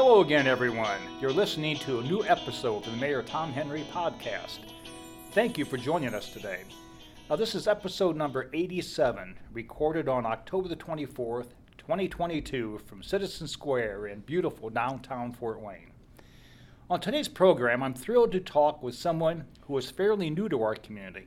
Hello 0.00 0.20
again, 0.20 0.46
everyone. 0.46 1.00
You're 1.20 1.32
listening 1.32 1.76
to 1.78 1.98
a 1.98 2.04
new 2.04 2.22
episode 2.22 2.86
of 2.86 2.92
the 2.92 2.98
Mayor 2.98 3.20
Tom 3.20 3.50
Henry 3.50 3.84
podcast. 3.92 4.60
Thank 5.32 5.58
you 5.58 5.64
for 5.64 5.76
joining 5.76 6.14
us 6.14 6.32
today. 6.32 6.60
Now, 7.28 7.34
this 7.34 7.56
is 7.56 7.66
episode 7.66 8.14
number 8.14 8.48
87, 8.52 9.36
recorded 9.52 10.06
on 10.06 10.24
October 10.24 10.68
the 10.68 10.76
24th, 10.76 11.48
2022, 11.78 12.78
from 12.86 13.02
Citizen 13.02 13.48
Square 13.48 14.06
in 14.06 14.20
beautiful 14.20 14.70
downtown 14.70 15.32
Fort 15.32 15.60
Wayne. 15.60 15.90
On 16.88 17.00
today's 17.00 17.26
program, 17.26 17.82
I'm 17.82 17.92
thrilled 17.92 18.30
to 18.30 18.40
talk 18.40 18.80
with 18.80 18.94
someone 18.94 19.46
who 19.62 19.76
is 19.78 19.90
fairly 19.90 20.30
new 20.30 20.48
to 20.48 20.62
our 20.62 20.76
community. 20.76 21.26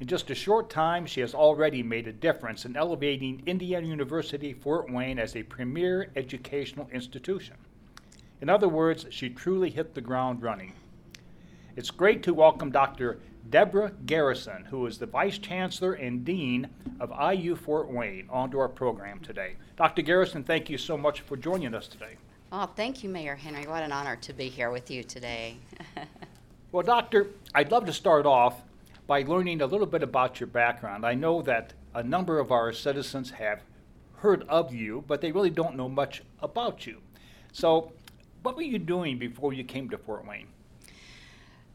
In 0.00 0.06
just 0.06 0.30
a 0.30 0.34
short 0.34 0.70
time, 0.70 1.04
she 1.04 1.20
has 1.20 1.34
already 1.34 1.82
made 1.82 2.08
a 2.08 2.12
difference 2.12 2.64
in 2.64 2.74
elevating 2.74 3.42
Indiana 3.44 3.86
University 3.86 4.54
Fort 4.54 4.90
Wayne 4.90 5.18
as 5.18 5.36
a 5.36 5.42
premier 5.42 6.10
educational 6.16 6.88
institution. 6.90 7.56
In 8.40 8.48
other 8.50 8.68
words, 8.68 9.06
she 9.10 9.30
truly 9.30 9.70
hit 9.70 9.94
the 9.94 10.00
ground 10.00 10.42
running. 10.42 10.74
It's 11.74 11.90
great 11.90 12.22
to 12.24 12.34
welcome 12.34 12.70
Dr. 12.70 13.18
Deborah 13.48 13.92
Garrison, 14.04 14.64
who 14.66 14.86
is 14.86 14.98
the 14.98 15.06
Vice 15.06 15.38
Chancellor 15.38 15.94
and 15.94 16.24
Dean 16.24 16.68
of 17.00 17.12
IU 17.34 17.56
Fort 17.56 17.90
Wayne, 17.90 18.26
onto 18.28 18.58
our 18.58 18.68
program 18.68 19.20
today. 19.20 19.56
Dr. 19.76 20.02
Garrison, 20.02 20.44
thank 20.44 20.68
you 20.68 20.76
so 20.78 20.98
much 20.98 21.20
for 21.20 21.36
joining 21.36 21.74
us 21.74 21.88
today. 21.88 22.16
Oh, 22.52 22.66
thank 22.66 23.02
you, 23.02 23.08
Mayor 23.08 23.36
Henry. 23.36 23.66
What 23.66 23.82
an 23.82 23.92
honor 23.92 24.16
to 24.16 24.32
be 24.32 24.48
here 24.48 24.70
with 24.70 24.90
you 24.90 25.02
today. 25.02 25.56
Well, 26.72 26.84
Doctor, 26.84 27.28
I'd 27.54 27.70
love 27.70 27.86
to 27.86 27.92
start 27.92 28.26
off 28.26 28.60
by 29.06 29.22
learning 29.22 29.62
a 29.62 29.66
little 29.66 29.86
bit 29.86 30.02
about 30.02 30.40
your 30.40 30.48
background. 30.48 31.06
I 31.06 31.14
know 31.14 31.40
that 31.40 31.72
a 31.94 32.02
number 32.02 32.38
of 32.38 32.50
our 32.50 32.70
citizens 32.72 33.30
have 33.30 33.62
heard 34.16 34.42
of 34.48 34.74
you, 34.74 35.02
but 35.06 35.22
they 35.22 35.32
really 35.32 35.48
don't 35.48 35.76
know 35.76 35.88
much 35.88 36.22
about 36.42 36.84
you. 36.86 37.00
So, 37.52 37.92
what 38.46 38.54
were 38.54 38.62
you 38.62 38.78
doing 38.78 39.18
before 39.18 39.52
you 39.52 39.64
came 39.64 39.90
to 39.90 39.98
Fort 39.98 40.24
Wayne? 40.24 40.46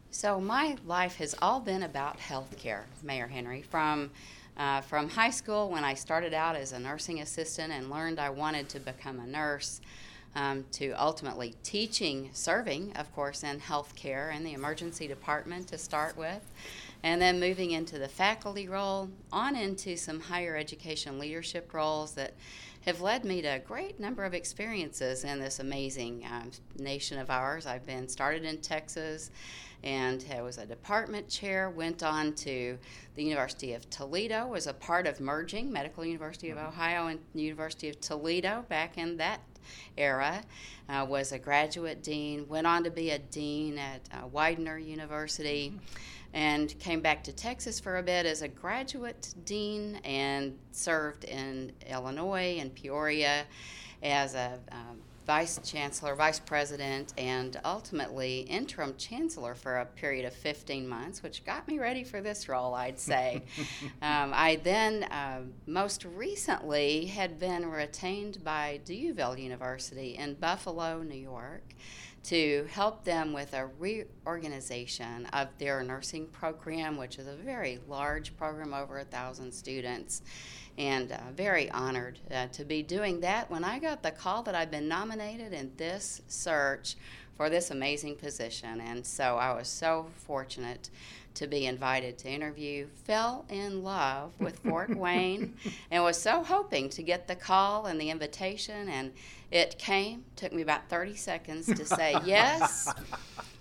so, 0.09 0.39
my 0.39 0.77
life 0.85 1.17
has 1.17 1.35
all 1.41 1.59
been 1.59 1.83
about 1.83 2.17
healthcare, 2.17 2.83
Mayor 3.03 3.27
Henry. 3.27 3.61
From 3.61 4.09
uh, 4.55 4.79
from 4.79 5.09
high 5.09 5.31
school, 5.31 5.69
when 5.69 5.83
I 5.83 5.93
started 5.95 6.33
out 6.33 6.55
as 6.55 6.71
a 6.71 6.79
nursing 6.79 7.19
assistant 7.19 7.73
and 7.73 7.89
learned 7.89 8.19
I 8.21 8.29
wanted 8.29 8.69
to 8.69 8.79
become 8.79 9.19
a 9.19 9.27
nurse, 9.27 9.81
um, 10.35 10.63
to 10.73 10.91
ultimately 10.91 11.55
teaching, 11.61 12.29
serving, 12.31 12.93
of 12.93 13.13
course, 13.13 13.43
in 13.43 13.59
healthcare 13.59 14.33
and 14.33 14.45
the 14.45 14.53
emergency 14.53 15.09
department 15.09 15.67
to 15.67 15.77
start 15.77 16.15
with, 16.15 16.41
and 17.03 17.21
then 17.21 17.39
moving 17.39 17.71
into 17.71 17.97
the 17.97 18.07
faculty 18.07 18.67
role, 18.67 19.09
on 19.31 19.55
into 19.55 19.95
some 19.97 20.19
higher 20.19 20.55
education 20.55 21.19
leadership 21.19 21.73
roles 21.73 22.13
that 22.13 22.33
have 22.81 23.01
led 23.01 23.23
me 23.23 23.41
to 23.41 23.47
a 23.47 23.59
great 23.59 23.99
number 23.99 24.23
of 24.23 24.33
experiences 24.33 25.23
in 25.23 25.39
this 25.39 25.59
amazing 25.59 26.25
um, 26.31 26.51
nation 26.77 27.19
of 27.19 27.29
ours. 27.29 27.65
I've 27.65 27.85
been 27.85 28.07
started 28.07 28.43
in 28.43 28.57
Texas 28.57 29.29
and 29.83 30.23
I 30.31 30.41
was 30.41 30.57
a 30.57 30.65
department 30.65 31.27
chair, 31.27 31.69
went 31.69 32.03
on 32.03 32.33
to 32.33 32.77
the 33.15 33.23
University 33.23 33.73
of 33.73 33.89
Toledo, 33.89 34.47
was 34.47 34.67
a 34.67 34.73
part 34.73 35.07
of 35.07 35.19
merging 35.19 35.71
Medical 35.71 36.05
University 36.05 36.51
of 36.51 36.57
Ohio 36.57 37.07
and 37.07 37.19
University 37.33 37.89
of 37.89 37.99
Toledo 37.99 38.63
back 38.69 38.97
in 38.97 39.17
that 39.17 39.41
era, 39.97 40.43
uh, 40.87 41.05
was 41.07 41.31
a 41.31 41.39
graduate 41.39 42.03
dean, 42.03 42.47
went 42.47 42.67
on 42.67 42.83
to 42.83 42.91
be 42.91 43.09
a 43.09 43.19
dean 43.19 43.79
at 43.79 44.01
uh, 44.11 44.27
Widener 44.27 44.77
University, 44.77 45.73
and 46.33 46.77
came 46.79 47.01
back 47.01 47.23
to 47.25 47.33
Texas 47.33 47.79
for 47.79 47.97
a 47.97 48.03
bit 48.03 48.25
as 48.25 48.41
a 48.41 48.47
graduate 48.47 49.33
dean 49.45 49.95
and 50.03 50.57
served 50.71 51.25
in 51.25 51.71
Illinois 51.89 52.57
and 52.59 52.73
Peoria 52.73 53.45
as 54.01 54.35
a 54.35 54.59
um, 54.71 55.01
vice 55.25 55.59
chancellor, 55.63 56.15
vice 56.15 56.39
president, 56.39 57.13
and 57.17 57.59
ultimately 57.63 58.39
interim 58.41 58.95
chancellor 58.97 59.55
for 59.55 59.77
a 59.77 59.85
period 59.85 60.25
of 60.25 60.33
15 60.33 60.87
months, 60.87 61.21
which 61.21 61.45
got 61.45 61.67
me 61.67 61.79
ready 61.79 62.03
for 62.03 62.21
this 62.21 62.49
role, 62.49 62.73
I'd 62.73 62.99
say. 62.99 63.43
um, 64.01 64.33
I 64.33 64.59
then, 64.63 65.03
uh, 65.03 65.41
most 65.67 66.05
recently, 66.05 67.05
had 67.05 67.39
been 67.39 67.65
retained 67.65 68.43
by 68.43 68.81
D'Youville 68.85 69.41
University 69.41 70.17
in 70.17 70.33
Buffalo, 70.33 71.03
New 71.03 71.15
York. 71.15 71.63
To 72.25 72.67
help 72.71 73.03
them 73.03 73.33
with 73.33 73.53
a 73.53 73.67
reorganization 73.79 75.25
of 75.33 75.47
their 75.57 75.83
nursing 75.83 76.27
program, 76.27 76.97
which 76.97 77.17
is 77.17 77.27
a 77.27 77.35
very 77.35 77.79
large 77.87 78.37
program, 78.37 78.73
over 78.73 78.99
a 78.99 79.03
thousand 79.03 79.51
students 79.51 80.21
and 80.77 81.11
uh, 81.11 81.17
very 81.35 81.69
honored 81.71 82.19
uh, 82.33 82.47
to 82.47 82.63
be 82.63 82.83
doing 82.83 83.19
that. 83.21 83.49
When 83.49 83.63
I 83.63 83.79
got 83.79 84.03
the 84.03 84.11
call 84.11 84.43
that 84.43 84.55
I've 84.55 84.71
been 84.71 84.87
nominated 84.87 85.53
in 85.53 85.71
this 85.77 86.21
search 86.27 86.95
for 87.35 87.49
this 87.49 87.71
amazing 87.71 88.15
position. 88.15 88.81
And 88.81 89.05
so 89.05 89.37
I 89.37 89.53
was 89.53 89.67
so 89.67 90.07
fortunate 90.25 90.89
to 91.33 91.47
be 91.47 91.65
invited 91.65 92.17
to 92.19 92.29
interview, 92.29 92.87
fell 93.05 93.45
in 93.49 93.83
love 93.83 94.31
with 94.39 94.59
Fort 94.59 94.89
Wayne, 94.95 95.55
and 95.89 96.03
was 96.03 96.21
so 96.21 96.43
hoping 96.43 96.89
to 96.89 97.03
get 97.03 97.27
the 97.27 97.35
call 97.35 97.85
and 97.85 97.99
the 97.99 98.09
invitation. 98.09 98.89
And 98.89 99.13
it 99.49 99.77
came, 99.77 100.25
took 100.35 100.53
me 100.53 100.61
about 100.61 100.89
30 100.89 101.15
seconds 101.15 101.67
to 101.67 101.85
say 101.85 102.15
yes. 102.25 102.91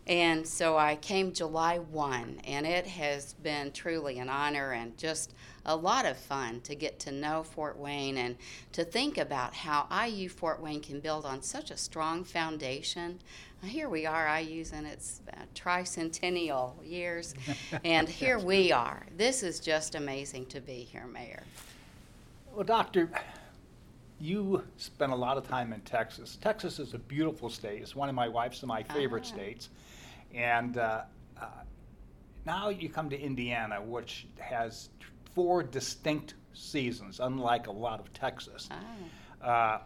And 0.07 0.47
so 0.47 0.77
I 0.77 0.97
came 0.97 1.33
July 1.33 1.79
1, 1.79 2.41
and 2.45 2.67
it 2.67 2.87
has 2.87 3.35
been 3.35 3.71
truly 3.71 4.19
an 4.19 4.29
honor 4.29 4.73
and 4.73 4.97
just 4.99 5.35
a 5.67 5.77
lot 5.77 6.07
of 6.07 6.17
fun 6.17 6.61
to 6.63 6.75
get 6.75 6.99
to 7.01 7.13
know 7.13 7.43
Fort 7.43 7.79
Wayne 7.79 8.17
and 8.17 8.37
to 8.73 8.85
think 8.85 9.19
about 9.19 9.55
how 9.55 9.87
IU 10.07 10.29
Fort 10.29 10.61
Wayne 10.63 10.81
can 10.81 11.01
build 11.01 11.25
on 11.27 11.43
such 11.43 11.71
a 11.71 11.77
strong 11.77 12.25
foundation. 12.25 13.21
Here 13.63 13.89
we 13.91 14.07
are, 14.07 14.39
IU's 14.41 14.73
in 14.73 14.87
its 14.87 15.21
uh, 15.33 15.37
tricentennial 15.55 16.73
years, 16.83 17.35
and 17.85 18.09
here 18.09 18.39
we 18.39 18.73
are. 18.73 19.07
This 19.17 19.43
is 19.43 19.61
just 19.61 19.95
amazing 19.95 20.47
to 20.47 20.61
be 20.61 20.79
here, 20.91 21.07
Mayor. 21.07 21.43
Well, 22.55 22.65
Doctor, 22.65 23.11
you 24.19 24.65
spent 24.79 25.13
a 25.13 25.17
lot 25.17 25.37
of 25.37 25.47
time 25.47 25.73
in 25.75 25.81
Texas. 25.83 26.39
Texas 26.41 26.79
is 26.79 26.95
a 26.95 26.99
beautiful 26.99 27.51
state. 27.51 27.83
It's 27.83 27.95
one 27.95 28.09
of 28.09 28.15
my 28.15 28.29
wife's 28.29 28.61
and 28.63 28.69
my 28.69 28.83
favorite 28.83 29.25
Ah. 29.27 29.35
states. 29.35 29.69
And 30.35 30.79
uh, 30.79 31.03
uh, 31.41 31.47
now 32.47 32.71
you 32.71 32.89
come 32.89 33.11
to 33.11 33.21
Indiana, 33.21 33.81
which 33.83 34.27
has 34.39 34.89
four 35.35 35.63
distinct 35.63 36.35
seasons, 36.53 37.21
unlike 37.21 37.67
a 37.67 37.73
lot 37.73 38.01
of 38.01 38.13
Texas. 38.13 38.69
Ah. 39.43 39.77
Uh, 39.77 39.81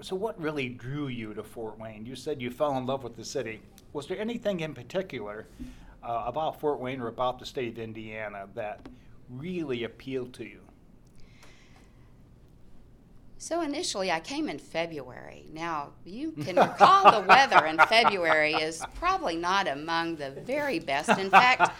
so, 0.00 0.16
what 0.16 0.40
really 0.40 0.68
drew 0.68 1.06
you 1.08 1.32
to 1.34 1.44
Fort 1.44 1.78
Wayne? 1.78 2.04
You 2.04 2.16
said 2.16 2.42
you 2.42 2.50
fell 2.50 2.76
in 2.76 2.86
love 2.86 3.04
with 3.04 3.16
the 3.16 3.24
city. 3.24 3.62
Was 3.92 4.08
there 4.08 4.18
anything 4.18 4.60
in 4.60 4.74
particular 4.74 5.46
uh, 6.02 6.24
about 6.26 6.58
Fort 6.58 6.80
Wayne 6.80 7.00
or 7.00 7.08
about 7.08 7.38
the 7.38 7.46
state 7.46 7.72
of 7.72 7.78
Indiana 7.78 8.48
that 8.54 8.88
really 9.28 9.84
appealed 9.84 10.34
to 10.34 10.44
you? 10.44 10.60
So 13.42 13.60
initially, 13.60 14.08
I 14.08 14.20
came 14.20 14.48
in 14.48 14.60
February. 14.60 15.46
Now, 15.52 15.94
you 16.04 16.30
can 16.30 16.54
recall 16.54 17.10
the 17.10 17.26
weather 17.26 17.66
in 17.66 17.76
February 17.76 18.54
is 18.54 18.80
probably 18.94 19.34
not 19.34 19.66
among 19.66 20.14
the 20.14 20.30
very 20.30 20.78
best. 20.78 21.08
In 21.08 21.28
fact, 21.28 21.72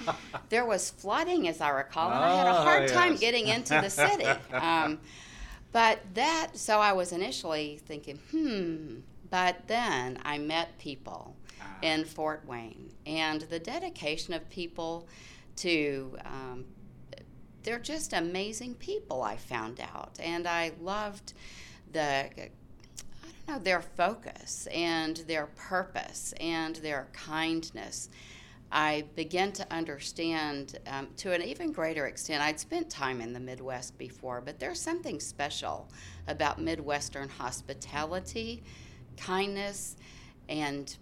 there 0.48 0.64
was 0.64 0.90
flooding, 0.90 1.46
as 1.46 1.60
I 1.60 1.68
recall, 1.68 2.10
and 2.10 2.18
I 2.18 2.34
had 2.34 2.48
a 2.48 2.50
Ah, 2.50 2.64
hard 2.64 2.88
time 2.88 3.12
yes. 3.12 3.20
getting 3.20 3.46
into 3.46 3.80
the 3.80 3.90
city. 3.90 4.26
Um, 4.52 4.98
but 5.70 6.00
that, 6.14 6.48
so 6.54 6.80
I 6.80 6.94
was 6.94 7.12
initially 7.12 7.78
thinking, 7.86 8.18
hmm. 8.32 8.96
But 9.30 9.68
then 9.68 10.18
I 10.24 10.38
met 10.38 10.76
people 10.78 11.36
in 11.80 12.04
Fort 12.04 12.44
Wayne, 12.44 12.90
and 13.06 13.42
the 13.42 13.60
dedication 13.60 14.34
of 14.34 14.50
people 14.50 15.06
to 15.58 16.18
um, 16.24 16.64
they're 17.62 17.78
just 17.78 18.12
amazing 18.12 18.74
people 18.74 19.22
i 19.22 19.36
found 19.36 19.80
out. 19.80 20.18
And 20.20 20.46
i 20.46 20.72
loved 20.80 21.34
the 21.92 22.28
know 23.52 23.58
their 23.58 23.82
focus 23.82 24.66
and 24.72 25.16
their 25.28 25.46
purpose 25.46 26.32
and 26.40 26.76
their 26.76 27.08
kindness. 27.12 28.08
I 28.74 29.04
began 29.16 29.52
to 29.52 29.70
understand 29.70 30.78
um, 30.86 31.08
to 31.18 31.32
an 31.32 31.42
even 31.42 31.72
greater 31.72 32.06
extent 32.06 32.42
i'd 32.42 32.58
spent 32.58 32.88
time 32.88 33.20
in 33.20 33.34
the 33.34 33.40
midwest 33.40 33.98
before 33.98 34.40
but 34.40 34.58
there's 34.58 34.80
something 34.80 35.20
special 35.20 35.90
about 36.26 36.58
midwestern 36.58 37.28
hospitality 37.28 38.62
kindness 39.18 39.96
and 40.48 40.96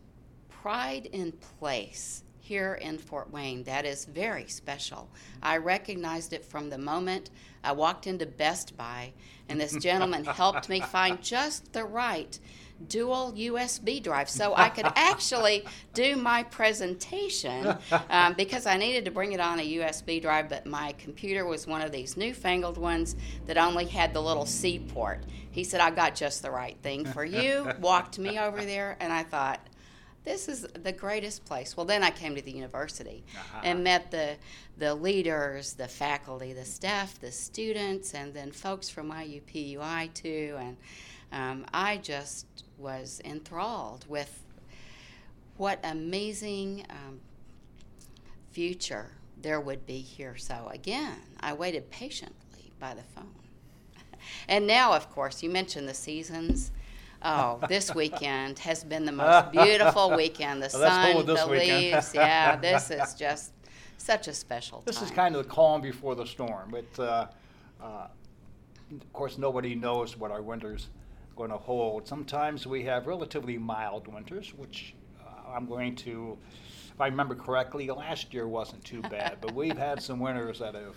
pride 0.48 1.06
in 1.12 1.30
place 1.30 2.24
here 2.50 2.74
in 2.74 2.98
Fort 2.98 3.32
Wayne. 3.32 3.62
That 3.62 3.86
is 3.86 4.06
very 4.06 4.48
special. 4.48 5.08
I 5.40 5.58
recognized 5.58 6.32
it 6.32 6.44
from 6.44 6.68
the 6.68 6.78
moment 6.78 7.30
I 7.62 7.70
walked 7.70 8.08
into 8.08 8.26
Best 8.26 8.76
Buy, 8.76 9.12
and 9.48 9.60
this 9.60 9.76
gentleman 9.76 10.24
helped 10.24 10.68
me 10.68 10.80
find 10.96 11.22
just 11.22 11.72
the 11.72 11.84
right 11.84 12.36
dual 12.88 13.32
USB 13.36 14.02
drive 14.02 14.28
so 14.28 14.52
I 14.56 14.68
could 14.68 14.86
actually 14.96 15.64
do 15.94 16.16
my 16.16 16.42
presentation 16.42 17.76
um, 18.08 18.34
because 18.34 18.66
I 18.66 18.76
needed 18.78 19.04
to 19.04 19.12
bring 19.12 19.30
it 19.30 19.38
on 19.38 19.60
a 19.60 19.74
USB 19.76 20.20
drive, 20.20 20.48
but 20.48 20.66
my 20.66 20.92
computer 20.98 21.46
was 21.46 21.68
one 21.68 21.82
of 21.82 21.92
these 21.92 22.16
newfangled 22.16 22.78
ones 22.78 23.14
that 23.46 23.58
only 23.58 23.84
had 23.84 24.12
the 24.12 24.20
little 24.20 24.46
C 24.46 24.80
port. 24.80 25.22
He 25.52 25.62
said, 25.62 25.80
I 25.80 25.92
got 25.92 26.16
just 26.16 26.42
the 26.42 26.50
right 26.50 26.76
thing 26.82 27.04
for 27.04 27.24
you, 27.24 27.70
walked 27.80 28.18
me 28.18 28.40
over 28.40 28.64
there, 28.64 28.96
and 28.98 29.12
I 29.12 29.22
thought, 29.22 29.60
this 30.24 30.48
is 30.48 30.62
the 30.82 30.92
greatest 30.92 31.44
place. 31.44 31.76
Well, 31.76 31.86
then 31.86 32.02
I 32.02 32.10
came 32.10 32.34
to 32.34 32.42
the 32.42 32.52
university 32.52 33.24
uh-huh. 33.34 33.60
and 33.64 33.82
met 33.82 34.10
the 34.10 34.36
the 34.76 34.94
leaders, 34.94 35.74
the 35.74 35.88
faculty, 35.88 36.52
the 36.52 36.64
staff, 36.64 37.20
the 37.20 37.32
students, 37.32 38.14
and 38.14 38.32
then 38.32 38.50
folks 38.52 38.88
from 38.88 39.10
IUPUI 39.10 40.12
too. 40.14 40.56
And 40.58 40.76
um, 41.32 41.66
I 41.72 41.98
just 41.98 42.46
was 42.78 43.20
enthralled 43.24 44.06
with 44.08 44.42
what 45.56 45.78
amazing 45.84 46.86
um, 46.90 47.20
future 48.50 49.10
there 49.42 49.60
would 49.60 49.86
be 49.86 49.98
here. 49.98 50.36
So 50.36 50.70
again, 50.72 51.18
I 51.40 51.52
waited 51.52 51.90
patiently 51.90 52.72
by 52.78 52.94
the 52.94 53.02
phone. 53.14 53.34
and 54.48 54.66
now, 54.66 54.92
of 54.92 55.10
course, 55.10 55.42
you 55.42 55.50
mentioned 55.50 55.88
the 55.88 55.94
seasons. 55.94 56.72
Oh, 57.22 57.60
this 57.68 57.94
weekend 57.94 58.58
has 58.60 58.84
been 58.84 59.04
the 59.04 59.12
most 59.12 59.52
beautiful 59.52 60.16
weekend. 60.16 60.62
The 60.62 60.70
well, 60.78 61.14
sun, 61.14 61.26
the 61.26 61.46
leaves. 61.46 62.14
yeah, 62.14 62.56
this 62.60 62.90
is 62.90 63.14
just 63.14 63.52
such 63.98 64.28
a 64.28 64.32
special 64.32 64.82
this 64.86 64.96
time. 64.96 65.04
is 65.04 65.10
kind 65.10 65.36
of 65.36 65.44
the 65.44 65.48
calm 65.50 65.80
before 65.80 66.14
the 66.14 66.26
storm. 66.26 66.70
But 66.70 67.02
uh, 67.02 67.26
uh, 67.82 68.06
of 68.90 69.12
course, 69.12 69.38
nobody 69.38 69.74
knows 69.74 70.16
what 70.16 70.30
our 70.30 70.42
winter's 70.42 70.88
going 71.36 71.50
to 71.50 71.58
hold. 71.58 72.08
Sometimes 72.08 72.66
we 72.66 72.82
have 72.84 73.06
relatively 73.06 73.58
mild 73.58 74.08
winters, 74.08 74.52
which 74.56 74.94
uh, 75.20 75.54
I'm 75.54 75.66
going 75.66 75.94
to, 75.96 76.36
if 76.92 77.00
I 77.00 77.06
remember 77.06 77.34
correctly, 77.34 77.88
last 77.88 78.32
year 78.32 78.48
wasn't 78.48 78.84
too 78.84 79.02
bad. 79.02 79.38
but 79.40 79.54
we've 79.54 79.78
had 79.78 80.02
some 80.02 80.18
winters 80.18 80.58
that 80.58 80.74
have 80.74 80.96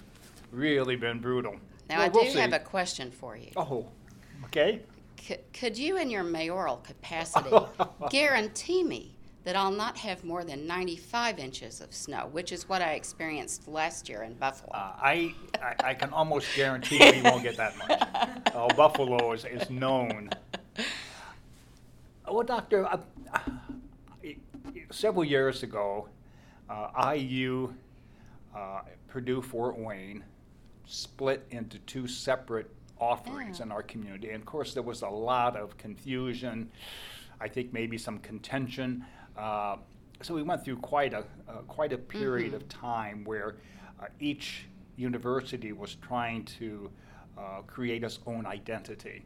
really 0.52 0.96
been 0.96 1.20
brutal. 1.20 1.56
Now, 1.90 1.98
well, 1.98 2.06
I 2.06 2.10
do 2.10 2.20
we'll 2.20 2.42
have 2.42 2.54
a 2.54 2.60
question 2.60 3.12
for 3.12 3.36
you. 3.36 3.52
Oh, 3.58 3.88
okay. 4.46 4.82
Could 5.54 5.78
you, 5.78 5.98
in 5.98 6.10
your 6.10 6.24
mayoral 6.24 6.78
capacity, 6.78 7.56
guarantee 8.10 8.84
me 8.84 9.16
that 9.44 9.56
I'll 9.56 9.72
not 9.72 9.98
have 9.98 10.24
more 10.24 10.44
than 10.44 10.66
95 10.66 11.40
inches 11.40 11.82
of 11.82 11.94
snow, 11.94 12.30
which 12.32 12.52
is 12.52 12.68
what 12.70 12.82
I 12.82 12.94
experienced 12.94 13.68
last 13.68 14.08
year 14.08 14.24
in 14.24 14.34
Buffalo. 14.36 14.72
Uh, 14.74 14.94
I, 15.02 15.34
I, 15.62 15.76
I, 15.90 15.94
can 15.94 16.12
almost 16.12 16.48
guarantee 16.56 17.00
we 17.00 17.22
won't 17.22 17.44
get 17.44 17.58
that 17.58 17.78
much. 17.78 18.56
Uh, 18.56 18.74
Buffalo 18.76 19.34
is, 19.34 19.44
is 19.46 19.70
known. 19.70 20.30
Well, 22.30 22.44
Doctor, 22.44 22.86
uh, 22.86 22.98
several 24.92 25.26
years 25.26 25.64
ago, 25.64 26.08
uh, 26.70 27.14
IU, 27.16 27.74
uh, 28.56 28.82
Purdue 29.10 29.42
Fort 29.42 29.78
Wayne, 29.78 30.24
split 30.86 31.46
into 31.52 31.80
two 31.80 32.08
separate 32.08 32.70
offerings 33.00 33.60
yeah. 33.60 33.66
in 33.66 33.72
our 33.72 33.84
community. 33.84 34.30
And 34.30 34.38
of 34.38 34.46
course, 34.46 34.74
there 34.74 34.84
was 34.84 35.02
a 35.02 35.10
lot 35.10 35.56
of 35.56 35.78
confusion. 35.78 36.72
I 37.40 37.48
think 37.48 37.74
maybe 37.74 37.98
some 37.98 38.20
contention. 38.20 39.06
Uh, 39.38 39.78
so 40.22 40.34
we 40.34 40.44
went 40.44 40.64
through 40.64 40.78
quite 40.78 41.14
a 41.14 41.26
uh, 41.50 41.58
quite 41.68 41.92
a 41.92 41.98
period 41.98 42.54
mm-hmm. 42.54 42.56
of 42.56 42.70
time 42.70 43.24
where 43.26 43.56
uh, 44.00 44.06
each 44.20 44.66
university 44.96 45.72
was 45.72 45.96
trying 45.96 46.46
to 46.46 46.90
uh, 47.38 47.62
create 47.68 48.04
its 48.04 48.20
own 48.26 48.46
identity. 48.46 49.26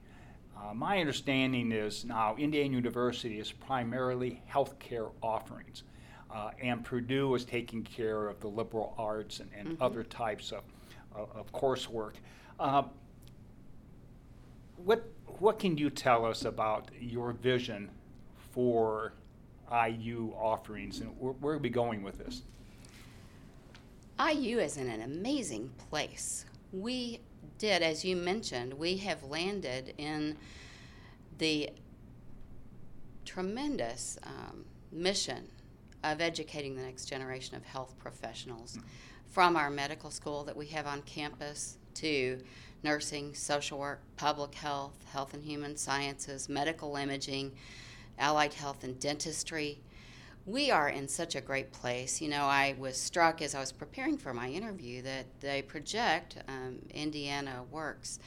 Uh, 0.57 0.73
my 0.73 0.99
understanding 0.99 1.71
is 1.71 2.05
now 2.05 2.35
Indiana 2.37 2.73
University 2.73 3.39
is 3.39 3.51
primarily 3.51 4.41
healthcare 4.51 5.11
offerings, 5.21 5.83
uh, 6.33 6.49
and 6.61 6.83
Purdue 6.83 7.35
is 7.35 7.45
taking 7.45 7.83
care 7.83 8.27
of 8.27 8.39
the 8.39 8.47
liberal 8.47 8.95
arts 8.97 9.39
and, 9.39 9.51
and 9.55 9.67
mm-hmm. 9.67 9.83
other 9.83 10.03
types 10.03 10.51
of, 10.51 10.63
of, 11.13 11.29
of 11.35 11.51
coursework. 11.51 12.13
What 14.83 15.07
what 15.39 15.59
can 15.59 15.77
you 15.77 15.89
tell 15.89 16.25
us 16.25 16.45
about 16.45 16.89
your 16.99 17.31
vision 17.31 17.89
for 18.51 19.13
IU 19.71 20.33
offerings, 20.35 20.99
and 20.99 21.09
where, 21.19 21.33
where 21.33 21.55
are 21.55 21.59
we 21.59 21.69
going 21.69 22.01
with 22.01 22.17
this? 22.17 22.43
IU 24.19 24.59
is 24.59 24.77
in 24.77 24.89
an 24.89 25.01
amazing 25.01 25.69
place. 25.89 26.45
We 26.71 27.19
did, 27.59 27.83
as 27.83 28.03
you 28.03 28.15
mentioned, 28.15 28.73
we 28.73 28.97
have 28.97 29.23
landed 29.23 29.93
in 29.97 30.37
the 31.37 31.69
tremendous 33.25 34.17
um, 34.23 34.65
mission 34.91 35.47
of 36.03 36.21
educating 36.21 36.75
the 36.75 36.81
next 36.81 37.05
generation 37.05 37.55
of 37.55 37.63
health 37.63 37.93
professionals 37.99 38.77
mm-hmm. 38.77 38.87
from 39.27 39.55
our 39.55 39.69
medical 39.69 40.09
school 40.09 40.43
that 40.45 40.55
we 40.55 40.65
have 40.67 40.87
on 40.87 41.01
campus 41.03 41.77
to 41.95 42.39
nursing, 42.87 43.33
social 43.33 43.77
work, 43.77 43.99
public 44.15 44.55
health, 44.55 44.93
health 45.11 45.33
and 45.33 45.43
human 45.43 45.75
sciences, 45.75 46.47
medical 46.47 46.95
imaging 46.95 47.51
allied 48.17 48.53
health 48.53 48.81
and 48.85 48.97
dentistry. 48.97 49.77
We 50.45 50.71
are 50.71 50.87
in 50.87 51.09
such 51.09 51.35
a 51.35 51.41
great 51.41 51.73
place. 51.73 52.21
You 52.21 52.29
know, 52.29 52.43
I 52.43 52.75
was 52.79 52.95
struck 52.95 53.41
as 53.41 53.53
I 53.53 53.59
was 53.59 53.73
preparing 53.73 54.17
for 54.17 54.33
my 54.33 54.47
interview 54.47 55.01
that 55.01 55.25
they 55.41 55.61
project 55.61 56.37
um, 56.47 56.77
Indiana 56.91 57.63
Works 57.69 58.19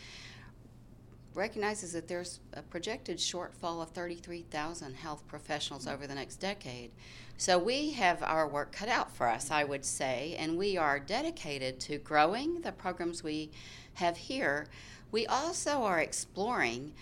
recognizes 1.35 1.93
that 1.93 2.09
there's 2.09 2.41
a 2.55 2.62
projected 2.62 3.19
shortfall 3.19 3.82
of 3.82 3.91
33,000 3.91 4.94
health 4.94 5.27
professionals 5.29 5.87
mm. 5.87 5.93
over 5.93 6.06
the 6.06 6.15
next 6.15 6.37
decade. 6.37 6.91
So 7.37 7.59
we 7.59 7.93
have 7.93 8.23
our 8.23 8.47
work 8.47 8.73
cut 8.73 8.88
out 8.88 9.15
for 9.17 9.27
us, 9.27 9.50
I 9.50 9.65
would 9.65 9.85
say, 9.85 10.37
and 10.38 10.59
we 10.59 10.77
are 10.77 10.99
dedicated 10.99 11.81
to 11.81 11.99
growing 11.99 12.61
the 12.61 12.73
programs 12.73 13.23
we 13.23 13.50
have 13.94 14.17
here. 14.17 14.67
We 15.11 15.27
also 15.27 15.82
are 15.82 16.00
exploring 16.00 16.93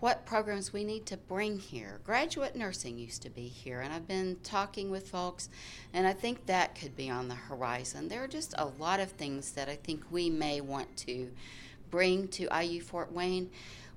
what 0.00 0.26
programs 0.26 0.72
we 0.72 0.84
need 0.84 1.06
to 1.06 1.16
bring 1.16 1.58
here. 1.58 2.00
Graduate 2.04 2.54
nursing 2.54 2.98
used 2.98 3.22
to 3.22 3.30
be 3.30 3.48
here, 3.48 3.80
and 3.80 3.92
I've 3.92 4.06
been 4.06 4.36
talking 4.42 4.90
with 4.90 5.08
folks, 5.08 5.48
and 5.94 6.06
I 6.06 6.12
think 6.12 6.44
that 6.46 6.74
could 6.74 6.94
be 6.94 7.08
on 7.08 7.28
the 7.28 7.34
horizon. 7.34 8.08
There 8.08 8.22
are 8.22 8.28
just 8.28 8.54
a 8.58 8.66
lot 8.66 9.00
of 9.00 9.12
things 9.12 9.52
that 9.52 9.70
I 9.70 9.76
think 9.76 10.04
we 10.10 10.28
may 10.28 10.60
want 10.60 10.94
to 10.98 11.30
bring 11.96 12.28
to 12.28 12.46
IU 12.54 12.78
Fort 12.78 13.10
Wayne. 13.10 13.48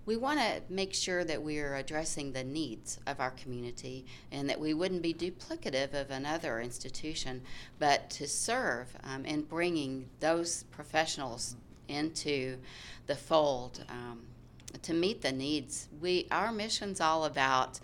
We 0.05 0.15
want 0.15 0.39
to 0.39 0.61
make 0.69 0.93
sure 0.93 1.25
that 1.25 1.43
we 1.43 1.59
are 1.59 1.75
addressing 1.75 2.31
the 2.31 2.45
needs 2.45 2.97
of 3.05 3.19
our 3.19 3.31
community 3.31 4.05
and 4.31 4.49
that 4.49 4.57
we 4.57 4.73
wouldn't 4.73 5.01
be 5.01 5.13
duplicative 5.13 5.93
of 5.93 6.09
another 6.09 6.61
institution, 6.61 7.41
but 7.77 8.09
to 8.11 8.25
serve 8.25 8.87
um, 9.03 9.25
in 9.25 9.41
bringing 9.41 10.05
those 10.21 10.63
professionals 10.71 11.57
into 11.89 12.55
the 13.07 13.15
fold. 13.15 13.83
Um, 13.89 14.21
to 14.83 14.93
meet 14.93 15.21
the 15.21 15.31
needs. 15.33 15.89
We 15.99 16.27
our 16.31 16.53
mission's 16.53 17.01
all 17.01 17.25
about 17.25 17.79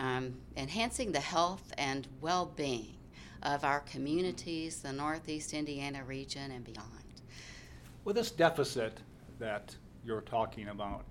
um, 0.00 0.34
enhancing 0.56 1.12
the 1.12 1.20
health 1.20 1.72
and 1.78 2.08
well-being 2.20 2.96
of 3.42 3.62
our 3.62 3.80
communities, 3.80 4.80
the 4.80 4.92
Northeast 4.92 5.52
Indiana 5.52 6.02
region, 6.02 6.50
and 6.50 6.64
beyond. 6.64 6.88
Well, 8.04 8.14
this 8.14 8.30
deficit 8.30 8.98
that 9.40 9.74
you're 10.04 10.20
talking 10.20 10.68
about, 10.68 11.04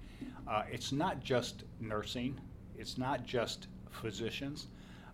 uh, 0.47 0.63
it's 0.71 0.91
not 0.91 1.21
just 1.21 1.63
nursing, 1.81 2.39
it's 2.77 2.97
not 2.97 3.25
just 3.25 3.67
physicians, 3.91 4.67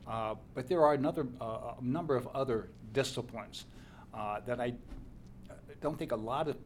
uh, 0.07 0.36
but 0.53 0.67
there 0.67 0.84
are 0.84 0.93
another 0.93 1.27
uh, 1.41 1.74
a 1.79 1.84
number 1.84 2.15
of 2.15 2.27
other 2.36 2.69
disciplines 2.93 3.65
uh, 4.13 4.39
that 4.45 4.62
I 4.62 4.74
don't 5.81 5.98
think 5.98 6.12
a 6.12 6.15
lot 6.15 6.48
of 6.48 6.57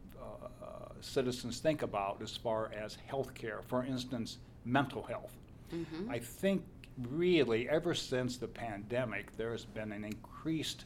citizens 1.00 1.60
think 1.60 1.80
about 1.80 2.20
as 2.20 2.36
far 2.36 2.70
as 2.74 2.98
health 3.06 3.32
care. 3.32 3.60
For 3.66 3.84
instance, 3.84 4.36
mental 4.66 5.02
health. 5.02 5.34
Mm-hmm. 5.72 6.10
I 6.10 6.18
think 6.18 6.62
really 7.08 7.68
ever 7.68 7.94
since 7.94 8.36
the 8.36 8.48
pandemic, 8.48 9.34
there's 9.36 9.64
been 9.64 9.92
an 9.92 10.04
increased 10.04 10.84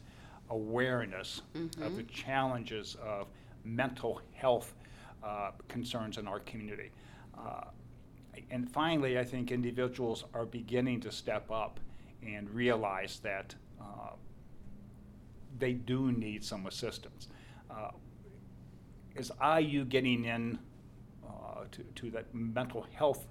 awareness 0.51 1.43
mm-hmm. 1.55 1.83
of 1.83 1.97
the 1.97 2.03
challenges 2.05 2.97
of 3.03 3.27
mental 3.65 4.21
health 4.35 4.75
uh, 5.25 5.53
concerns 5.69 6.19
in 6.19 6.29
our 6.29 6.41
community. 6.41 6.91
Uh, 7.39 7.65
and 8.51 8.71
finally, 8.71 9.19
I 9.19 9.25
think 9.25 9.51
individuals 9.51 10.25
are 10.35 10.45
beginning 10.45 11.01
to 11.01 11.13
step 11.13 11.51
up 11.51 11.81
and 12.23 12.51
realize 12.51 13.21
that 13.23 13.55
uh, 13.81 14.11
they 15.59 15.73
do 15.73 16.13
need 16.13 16.45
some 16.45 16.67
assistance. 16.67 17.29
Uh, 17.71 17.91
is 19.17 19.31
IU 19.41 19.85
getting 19.85 20.25
in 20.25 20.59
to, 21.71 21.83
to 21.95 22.11
that 22.11 22.33
mental 22.35 22.87
health 22.93 23.27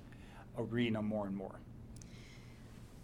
arena 0.58 1.02
more 1.02 1.28
and 1.28 1.36
more? 1.36 1.60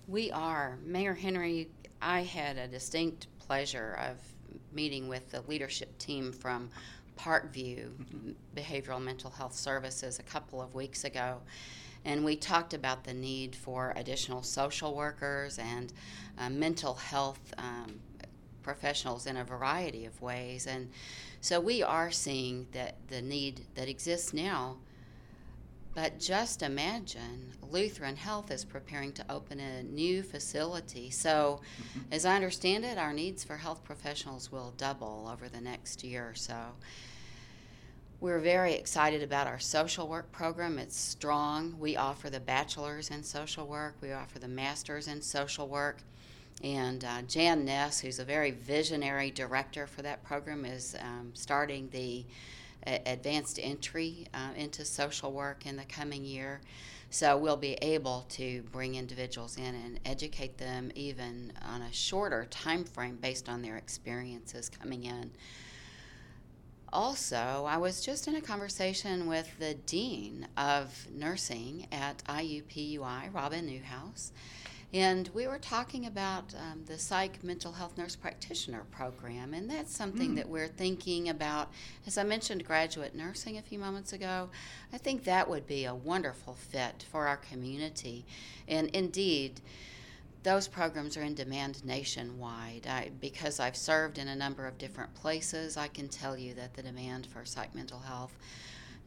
We 0.07 0.31
are. 0.31 0.79
Mayor 0.83 1.13
Henry, 1.13 1.69
I 2.01 2.23
had 2.23 2.57
a 2.57 2.67
distinct 2.67 3.27
pleasure 3.37 3.99
of 4.01 4.17
meeting 4.73 5.07
with 5.07 5.29
the 5.31 5.41
leadership 5.41 5.97
team 5.97 6.31
from 6.31 6.69
Parkview 7.19 7.89
mm-hmm. 7.89 8.31
Behavioral 8.55 9.01
Mental 9.01 9.29
Health 9.29 9.53
Services 9.53 10.19
a 10.19 10.23
couple 10.23 10.61
of 10.61 10.73
weeks 10.73 11.03
ago. 11.03 11.41
and 12.05 12.23
we 12.23 12.35
talked 12.35 12.73
about 12.73 13.03
the 13.03 13.13
need 13.13 13.55
for 13.55 13.93
additional 13.97 14.41
social 14.41 14.95
workers 14.95 15.59
and 15.59 15.91
uh, 16.37 16.49
mental 16.49 16.93
health 16.93 17.53
um, 17.57 17.99
professionals 18.63 19.25
in 19.25 19.35
a 19.37 19.43
variety 19.43 20.05
of 20.05 20.21
ways. 20.21 20.65
And 20.67 20.89
so 21.41 21.59
we 21.59 21.83
are 21.83 22.11
seeing 22.11 22.67
that 22.71 22.95
the 23.07 23.21
need 23.21 23.65
that 23.75 23.89
exists 23.89 24.33
now. 24.33 24.77
But 25.95 26.19
just 26.19 26.61
imagine 26.61 27.51
Lutheran 27.71 28.15
Health 28.15 28.51
is 28.51 28.63
preparing 28.63 29.11
to 29.13 29.25
open 29.29 29.59
a 29.59 29.83
new 29.83 30.21
facility. 30.21 31.09
So, 31.09 31.61
mm-hmm. 31.81 32.13
as 32.13 32.25
I 32.25 32.35
understand 32.35 32.85
it, 32.85 32.97
our 32.97 33.11
needs 33.11 33.43
for 33.43 33.57
health 33.57 33.83
professionals 33.83 34.51
will 34.51 34.73
double 34.77 35.29
over 35.31 35.49
the 35.49 35.59
next 35.59 36.03
year 36.03 36.29
or 36.29 36.35
so. 36.35 36.75
We're 38.21 38.39
very 38.39 38.73
excited 38.73 39.23
about 39.23 39.47
our 39.47 39.59
social 39.59 40.05
work 40.09 40.29
program. 40.33 40.77
It's 40.77 40.99
strong. 40.99 41.79
We 41.79 41.95
offer 41.95 42.29
the 42.29 42.41
bachelor's 42.41 43.11
in 43.11 43.23
social 43.23 43.65
work, 43.65 43.95
we 44.01 44.11
offer 44.11 44.39
the 44.39 44.47
master's 44.49 45.07
in 45.07 45.21
social 45.21 45.69
work. 45.69 45.99
And 46.61 47.05
uh, 47.05 47.21
Jan 47.21 47.63
Ness, 47.63 48.01
who's 48.01 48.19
a 48.19 48.25
very 48.25 48.51
visionary 48.51 49.31
director 49.31 49.87
for 49.87 50.01
that 50.01 50.21
program, 50.21 50.65
is 50.65 50.97
um, 50.99 51.31
starting 51.33 51.87
the 51.93 52.25
uh, 52.85 52.97
advanced 53.05 53.57
entry 53.63 54.27
uh, 54.33 54.49
into 54.57 54.83
social 54.83 55.31
work 55.31 55.65
in 55.65 55.77
the 55.77 55.85
coming 55.85 56.25
year. 56.25 56.59
So 57.11 57.37
we'll 57.37 57.55
be 57.55 57.75
able 57.75 58.25
to 58.31 58.63
bring 58.73 58.95
individuals 58.95 59.55
in 59.55 59.63
and 59.63 59.97
educate 60.03 60.57
them 60.57 60.91
even 60.93 61.53
on 61.65 61.83
a 61.83 61.93
shorter 61.93 62.45
time 62.49 62.83
frame 62.83 63.17
based 63.21 63.47
on 63.47 63.61
their 63.61 63.77
experiences 63.77 64.67
coming 64.67 65.05
in. 65.05 65.31
Also, 66.91 67.65
I 67.67 67.77
was 67.77 68.03
just 68.03 68.27
in 68.27 68.35
a 68.35 68.41
conversation 68.41 69.27
with 69.27 69.57
the 69.59 69.75
dean 69.75 70.47
of 70.57 71.07
nursing 71.11 71.87
at 71.91 72.23
IUPUI, 72.25 73.33
Robin 73.33 73.65
Newhouse 73.65 74.31
and 74.93 75.29
we 75.35 75.45
were 75.45 75.59
talking 75.59 76.07
about 76.07 76.53
um, 76.55 76.83
the 76.85 76.97
psych 76.97 77.43
mental 77.43 77.71
health 77.71 77.95
nurse 77.95 78.15
practitioner 78.15 78.85
program, 78.89 79.53
and 79.53 79.69
that's 79.69 79.95
something 79.95 80.31
mm. 80.31 80.35
that 80.37 80.49
we're 80.49 80.67
thinking 80.67 81.29
about. 81.29 81.71
As 82.07 82.17
I 82.17 82.23
mentioned, 82.23 82.65
graduate 82.65 83.13
nursing 83.13 83.59
a 83.59 83.61
few 83.61 83.77
moments 83.77 84.13
ago, 84.13 84.49
I 84.91 84.97
think 84.97 85.25
that 85.25 85.47
would 85.47 85.67
be 85.67 85.85
a 85.85 85.93
wonderful 85.93 86.55
fit 86.55 87.05
for 87.11 87.27
our 87.27 87.37
community. 87.37 88.25
And 88.67 88.87
indeed, 88.89 89.61
those 90.43 90.67
programs 90.67 91.17
are 91.17 91.21
in 91.21 91.33
demand 91.33 91.83
nationwide. 91.83 92.87
I, 92.87 93.11
because 93.19 93.59
I've 93.59 93.75
served 93.75 94.17
in 94.17 94.29
a 94.29 94.35
number 94.35 94.65
of 94.65 94.77
different 94.77 95.13
places, 95.13 95.75
I 95.75 95.87
can 95.87 96.07
tell 96.07 96.37
you 96.37 96.53
that 96.53 96.73
the 96.73 96.81
demand 96.81 97.27
for 97.27 97.43
psych 97.45 97.75
mental 97.75 97.99
health 97.99 98.33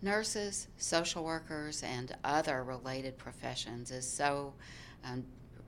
nurses, 0.02 0.68
social 0.76 1.24
workers, 1.24 1.82
and 1.82 2.14
other 2.24 2.64
related 2.64 3.16
professions 3.16 3.90
is 3.90 4.06
so 4.06 4.52
um, 5.04 5.24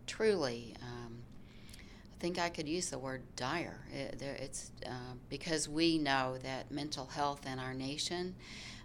truly, 0.06 0.75
um, 0.83 1.16
I 1.80 2.21
think 2.21 2.38
I 2.38 2.49
could 2.49 2.68
use 2.68 2.90
the 2.90 2.99
word 2.99 3.23
dire. 3.37 3.80
It, 3.92 4.21
it's 4.21 4.73
uh, 4.87 5.14
because 5.28 5.68
we 5.68 5.99
know 5.99 6.37
that 6.42 6.71
mental 6.71 7.06
health 7.06 7.47
in 7.47 7.59
our 7.59 7.75
nation 7.75 8.35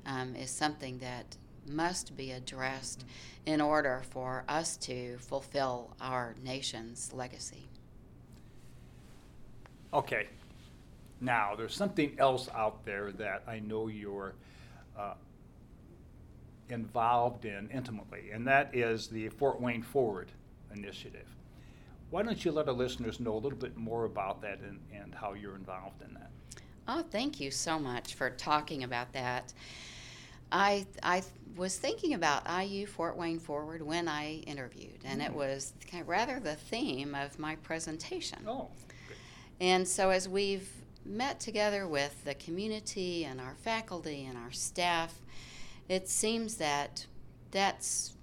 um, 0.06 0.36
is 0.36 0.50
something 0.50 0.98
that 1.00 1.36
must 1.70 2.18
be 2.18 2.32
addressed 2.32 3.06
in 3.46 3.62
order 3.62 4.02
for 4.10 4.44
us 4.48 4.78
to 4.78 5.18
fulfill 5.20 5.96
our 6.02 6.36
nation's 6.44 7.14
legacy. 7.14 7.70
Okay. 9.94 10.28
Now, 11.22 11.56
there's 11.56 11.76
something 11.76 12.16
else 12.18 12.50
out 12.56 12.86
there 12.86 13.12
that 13.14 13.44
I 13.48 13.60
know 13.60 13.88
you're 13.88 14.36
uh, 14.98 15.16
involved 16.70 17.46
in 17.46 17.70
intimately, 17.74 18.32
and 18.32 18.48
that 18.48 18.74
is 18.74 19.08
the 19.08 19.30
Fort 19.30 19.60
Wayne 19.60 19.84
Forward 19.84 20.32
initiative. 20.74 21.28
Why 22.10 22.24
don't 22.24 22.44
you 22.44 22.52
let 22.52 22.68
our 22.68 22.74
listeners 22.74 23.20
know 23.20 23.36
a 23.36 23.40
little 23.40 23.58
bit 23.58 23.78
more 23.78 24.06
about 24.06 24.42
that 24.42 24.60
and, 24.60 24.80
and 24.94 25.14
how 25.14 25.34
you're 25.34 25.56
involved 25.56 26.02
in 26.02 26.14
that? 26.14 26.32
Oh, 26.88 27.04
thank 27.12 27.40
you 27.40 27.52
so 27.52 27.78
much 27.78 28.16
for 28.16 28.32
talking 28.32 28.84
about 28.84 29.14
that. 29.14 29.54
I, 30.52 30.86
I 31.04 31.24
was 31.56 31.78
thinking 31.78 32.14
about 32.14 32.44
IU 32.50 32.88
Fort 32.88 33.18
Wayne 33.18 33.40
Forward 33.40 33.82
when 33.82 34.08
I 34.08 34.44
interviewed, 34.48 35.00
and 35.04 35.22
mm. 35.22 35.26
it 35.26 35.34
was 35.34 35.74
kind 35.90 36.02
of 36.02 36.08
rather 36.08 36.40
the 36.40 36.56
theme 36.56 37.16
of 37.16 37.38
my 37.38 37.56
presentation. 37.58 38.40
Oh. 38.48 38.70
And 39.60 39.88
so, 39.88 40.10
as 40.10 40.28
we've 40.30 40.70
met 41.06 41.40
together 41.40 41.88
with 41.88 42.24
the 42.24 42.36
community 42.36 43.26
and 43.26 43.42
our 43.42 43.56
faculty 43.56 44.26
and 44.26 44.38
our 44.38 44.52
staff, 44.52 45.14
it 45.88 46.08
seems 46.08 46.56
that 46.58 47.06
that's 47.52 48.14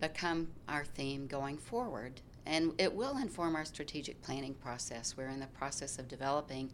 become 0.00 0.48
our 0.68 0.84
theme 0.84 1.26
going 1.26 1.56
forward. 1.56 2.20
And 2.46 2.72
it 2.78 2.94
will 2.94 3.18
inform 3.18 3.54
our 3.54 3.64
strategic 3.64 4.22
planning 4.22 4.54
process. 4.54 5.16
We're 5.16 5.28
in 5.28 5.40
the 5.40 5.46
process 5.46 5.98
of 5.98 6.08
developing 6.08 6.70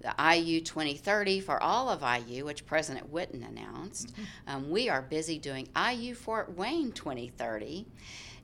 the 0.00 0.14
IU 0.18 0.60
2030 0.60 1.40
for 1.40 1.62
all 1.62 1.88
of 1.88 2.02
IU, 2.02 2.44
which 2.44 2.66
President 2.66 3.12
Whitten 3.12 3.46
announced. 3.46 4.12
Mm-hmm. 4.12 4.22
Um, 4.46 4.70
we 4.70 4.88
are 4.88 5.02
busy 5.02 5.38
doing 5.38 5.68
IU 5.76 6.14
Fort 6.14 6.56
Wayne 6.56 6.92
2030. 6.92 7.86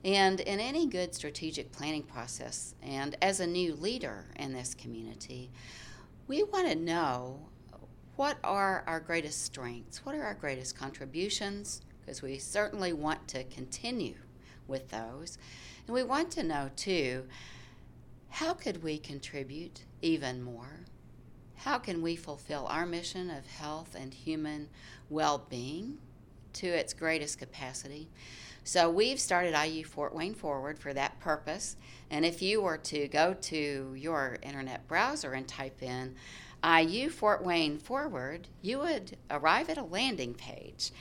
And 0.03 0.39
in 0.39 0.59
any 0.59 0.87
good 0.87 1.15
strategic 1.15 1.71
planning 1.71 2.03
process, 2.03 2.75
and 2.83 3.17
as 3.21 3.39
a 3.39 3.47
new 3.47 3.73
leader 3.73 4.25
in 4.35 4.53
this 4.53 4.75
community, 4.75 5.49
we 6.27 6.43
want 6.43 6.67
to 6.67 6.75
know 6.75 7.39
what 8.15 8.37
are 8.43 8.83
our 8.87 8.99
greatest 8.99 9.43
strengths, 9.43 10.05
what 10.05 10.15
are 10.15 10.23
our 10.23 10.33
greatest 10.33 10.77
contributions, 10.77 11.81
because 11.99 12.21
we 12.21 12.37
certainly 12.37 12.93
want 12.93 13.27
to 13.27 13.43
continue 13.45 14.15
with 14.67 14.89
those. 14.89 15.37
And 15.85 15.93
we 15.93 16.03
want 16.03 16.31
to 16.31 16.43
know 16.43 16.69
too 16.75 17.25
how 18.29 18.53
could 18.53 18.83
we 18.83 18.97
contribute 18.97 19.83
even 20.01 20.43
more? 20.43 20.85
How 21.57 21.79
can 21.79 22.01
we 22.01 22.15
fulfill 22.15 22.67
our 22.67 22.85
mission 22.85 23.29
of 23.29 23.47
health 23.47 23.95
and 23.97 24.13
human 24.13 24.69
well 25.09 25.45
being 25.49 25.97
to 26.53 26.67
its 26.67 26.93
greatest 26.93 27.39
capacity? 27.39 28.09
So 28.63 28.89
we've 28.89 29.19
started 29.19 29.55
IU 29.57 29.83
Fort 29.83 30.13
Wayne 30.13 30.35
Forward 30.35 30.77
for 30.77 30.93
that 30.93 31.19
purpose. 31.19 31.77
And 32.11 32.25
if 32.25 32.41
you 32.41 32.61
were 32.61 32.77
to 32.77 33.07
go 33.07 33.33
to 33.33 33.95
your 33.97 34.37
internet 34.41 34.87
browser 34.87 35.33
and 35.33 35.47
type 35.47 35.81
in 35.81 36.15
IU 36.63 37.09
Fort 37.09 37.43
Wayne 37.43 37.77
Forward, 37.77 38.47
you 38.61 38.79
would 38.79 39.17
arrive 39.29 39.69
at 39.69 39.77
a 39.77 39.83
landing 39.83 40.33
page 40.33 40.91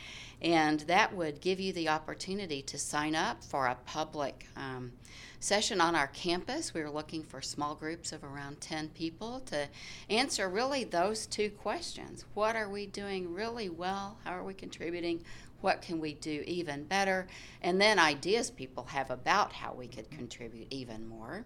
and 0.42 0.80
that 0.80 1.14
would 1.14 1.40
give 1.40 1.60
you 1.60 1.72
the 1.72 1.88
opportunity 1.88 2.60
to 2.62 2.78
sign 2.78 3.14
up 3.14 3.42
for 3.42 3.66
a 3.66 3.76
public 3.86 4.46
um, 4.56 4.92
session 5.40 5.80
on 5.80 5.94
our 5.94 6.08
campus. 6.08 6.74
We 6.74 6.82
were 6.82 6.90
looking 6.90 7.22
for 7.22 7.40
small 7.40 7.74
groups 7.74 8.12
of 8.12 8.22
around 8.22 8.60
10 8.60 8.90
people 8.90 9.40
to 9.46 9.68
answer 10.10 10.48
really 10.48 10.84
those 10.84 11.26
two 11.26 11.50
questions. 11.50 12.26
What 12.34 12.54
are 12.54 12.68
we 12.68 12.86
doing 12.86 13.32
really 13.32 13.70
well? 13.70 14.18
How 14.24 14.32
are 14.32 14.44
we 14.44 14.52
contributing? 14.52 15.24
What 15.62 15.80
can 15.80 16.00
we 16.00 16.14
do 16.14 16.42
even 16.46 16.84
better? 16.84 17.26
And 17.62 17.80
then 17.80 17.98
ideas 17.98 18.50
people 18.50 18.84
have 18.84 19.10
about 19.10 19.54
how 19.54 19.72
we 19.72 19.88
could 19.88 20.10
contribute 20.10 20.68
even 20.70 21.08
more. 21.08 21.44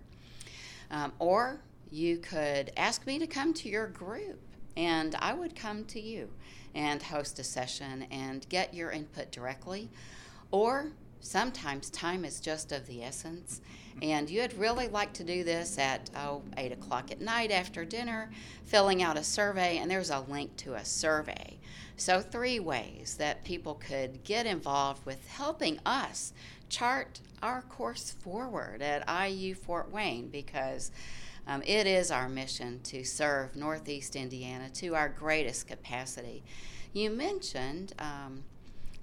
Um, 0.90 1.12
or 1.20 1.60
you 1.90 2.18
could 2.18 2.72
ask 2.76 3.06
me 3.06 3.18
to 3.18 3.26
come 3.26 3.52
to 3.54 3.68
your 3.68 3.88
group, 3.88 4.40
and 4.76 5.14
I 5.18 5.34
would 5.34 5.56
come 5.56 5.84
to 5.86 6.00
you 6.00 6.30
and 6.74 7.02
host 7.02 7.38
a 7.38 7.44
session 7.44 8.06
and 8.10 8.48
get 8.48 8.74
your 8.74 8.90
input 8.90 9.32
directly. 9.32 9.90
Or 10.52 10.92
sometimes 11.20 11.90
time 11.90 12.24
is 12.24 12.40
just 12.40 12.72
of 12.72 12.86
the 12.86 13.02
essence, 13.02 13.60
and 14.02 14.30
you'd 14.30 14.54
really 14.54 14.88
like 14.88 15.12
to 15.14 15.24
do 15.24 15.42
this 15.44 15.78
at 15.78 16.10
oh, 16.16 16.42
8 16.56 16.72
o'clock 16.72 17.10
at 17.10 17.20
night 17.20 17.50
after 17.50 17.84
dinner, 17.84 18.30
filling 18.64 19.02
out 19.02 19.18
a 19.18 19.24
survey, 19.24 19.78
and 19.78 19.90
there's 19.90 20.10
a 20.10 20.20
link 20.20 20.56
to 20.58 20.74
a 20.74 20.84
survey. 20.84 21.58
So, 21.96 22.20
three 22.20 22.60
ways 22.60 23.16
that 23.18 23.44
people 23.44 23.74
could 23.74 24.24
get 24.24 24.46
involved 24.46 25.04
with 25.04 25.28
helping 25.28 25.80
us 25.84 26.32
chart 26.70 27.20
our 27.42 27.62
course 27.62 28.10
forward 28.10 28.80
at 28.80 29.30
IU 29.30 29.54
Fort 29.54 29.90
Wayne 29.90 30.28
because 30.28 30.92
um, 31.50 31.62
it 31.66 31.84
is 31.88 32.12
our 32.12 32.28
mission 32.28 32.78
to 32.84 33.02
serve 33.02 33.56
Northeast 33.56 34.14
Indiana 34.14 34.70
to 34.74 34.94
our 34.94 35.08
greatest 35.08 35.66
capacity. 35.66 36.44
You 36.92 37.10
mentioned 37.10 37.92
um, 37.98 38.44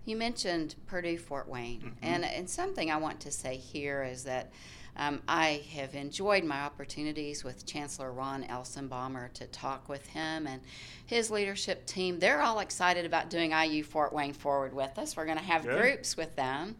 you 0.05 0.15
mentioned 0.15 0.75
Purdue 0.85 1.17
Fort 1.17 1.49
Wayne, 1.49 1.81
mm-hmm. 1.81 2.05
and 2.05 2.23
and 2.23 2.49
something 2.49 2.89
I 2.89 2.95
want 2.97 3.19
to 3.21 3.31
say 3.31 3.57
here 3.57 4.03
is 4.03 4.23
that. 4.23 4.51
Um, 4.99 5.21
I 5.27 5.63
have 5.75 5.93
enjoyed 5.93 6.43
my 6.43 6.61
opportunities 6.61 7.43
with 7.43 7.67
Chancellor 7.67 8.11
Ron 8.11 8.45
Elsenbaumer 8.45 9.31
to 9.33 9.45
talk 9.45 9.87
with 9.87 10.07
him 10.07 10.47
and 10.47 10.59
his 11.05 11.29
leadership 11.29 11.85
team. 11.85 12.17
They're 12.17 12.41
all 12.41 12.61
excited 12.61 13.05
about 13.05 13.29
doing 13.29 13.51
IU 13.51 13.83
Fort 13.83 14.11
Wayne 14.11 14.33
Forward 14.33 14.73
with 14.73 14.97
us. 14.97 15.15
We're 15.15 15.25
going 15.25 15.37
to 15.37 15.43
have 15.43 15.61
Good. 15.61 15.79
groups 15.79 16.17
with 16.17 16.35
them. 16.35 16.77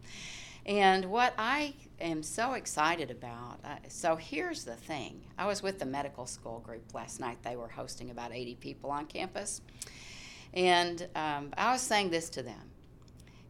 And 0.68 1.06
what 1.06 1.32
I 1.38 1.72
am 1.98 2.22
so 2.22 2.52
excited 2.52 3.10
about 3.10 3.58
uh, 3.64 3.76
so 3.88 4.16
here's 4.16 4.64
the 4.64 4.76
thing 4.76 5.22
I 5.38 5.46
was 5.46 5.62
with 5.62 5.78
the 5.78 5.86
medical 5.86 6.26
school 6.26 6.60
group 6.60 6.92
last 6.92 7.20
night. 7.20 7.38
They 7.42 7.56
were 7.56 7.68
hosting 7.68 8.10
about 8.10 8.34
80 8.34 8.56
people 8.56 8.90
on 8.90 9.06
campus. 9.06 9.62
And 10.52 11.08
um, 11.16 11.54
I 11.56 11.72
was 11.72 11.80
saying 11.80 12.10
this 12.10 12.28
to 12.30 12.42
them 12.42 12.70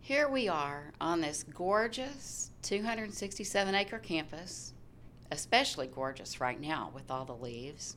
Here 0.01 0.29
we 0.29 0.47
are 0.47 0.93
on 1.01 1.21
this 1.21 1.43
gorgeous 1.43 2.53
267 2.63 3.75
acre 3.75 3.99
campus, 3.99 4.73
especially 5.33 5.89
gorgeous 5.89 6.41
right 6.41 6.61
now 6.61 6.93
with 6.95 7.11
all 7.11 7.25
the 7.25 7.35
leaves. 7.35 7.97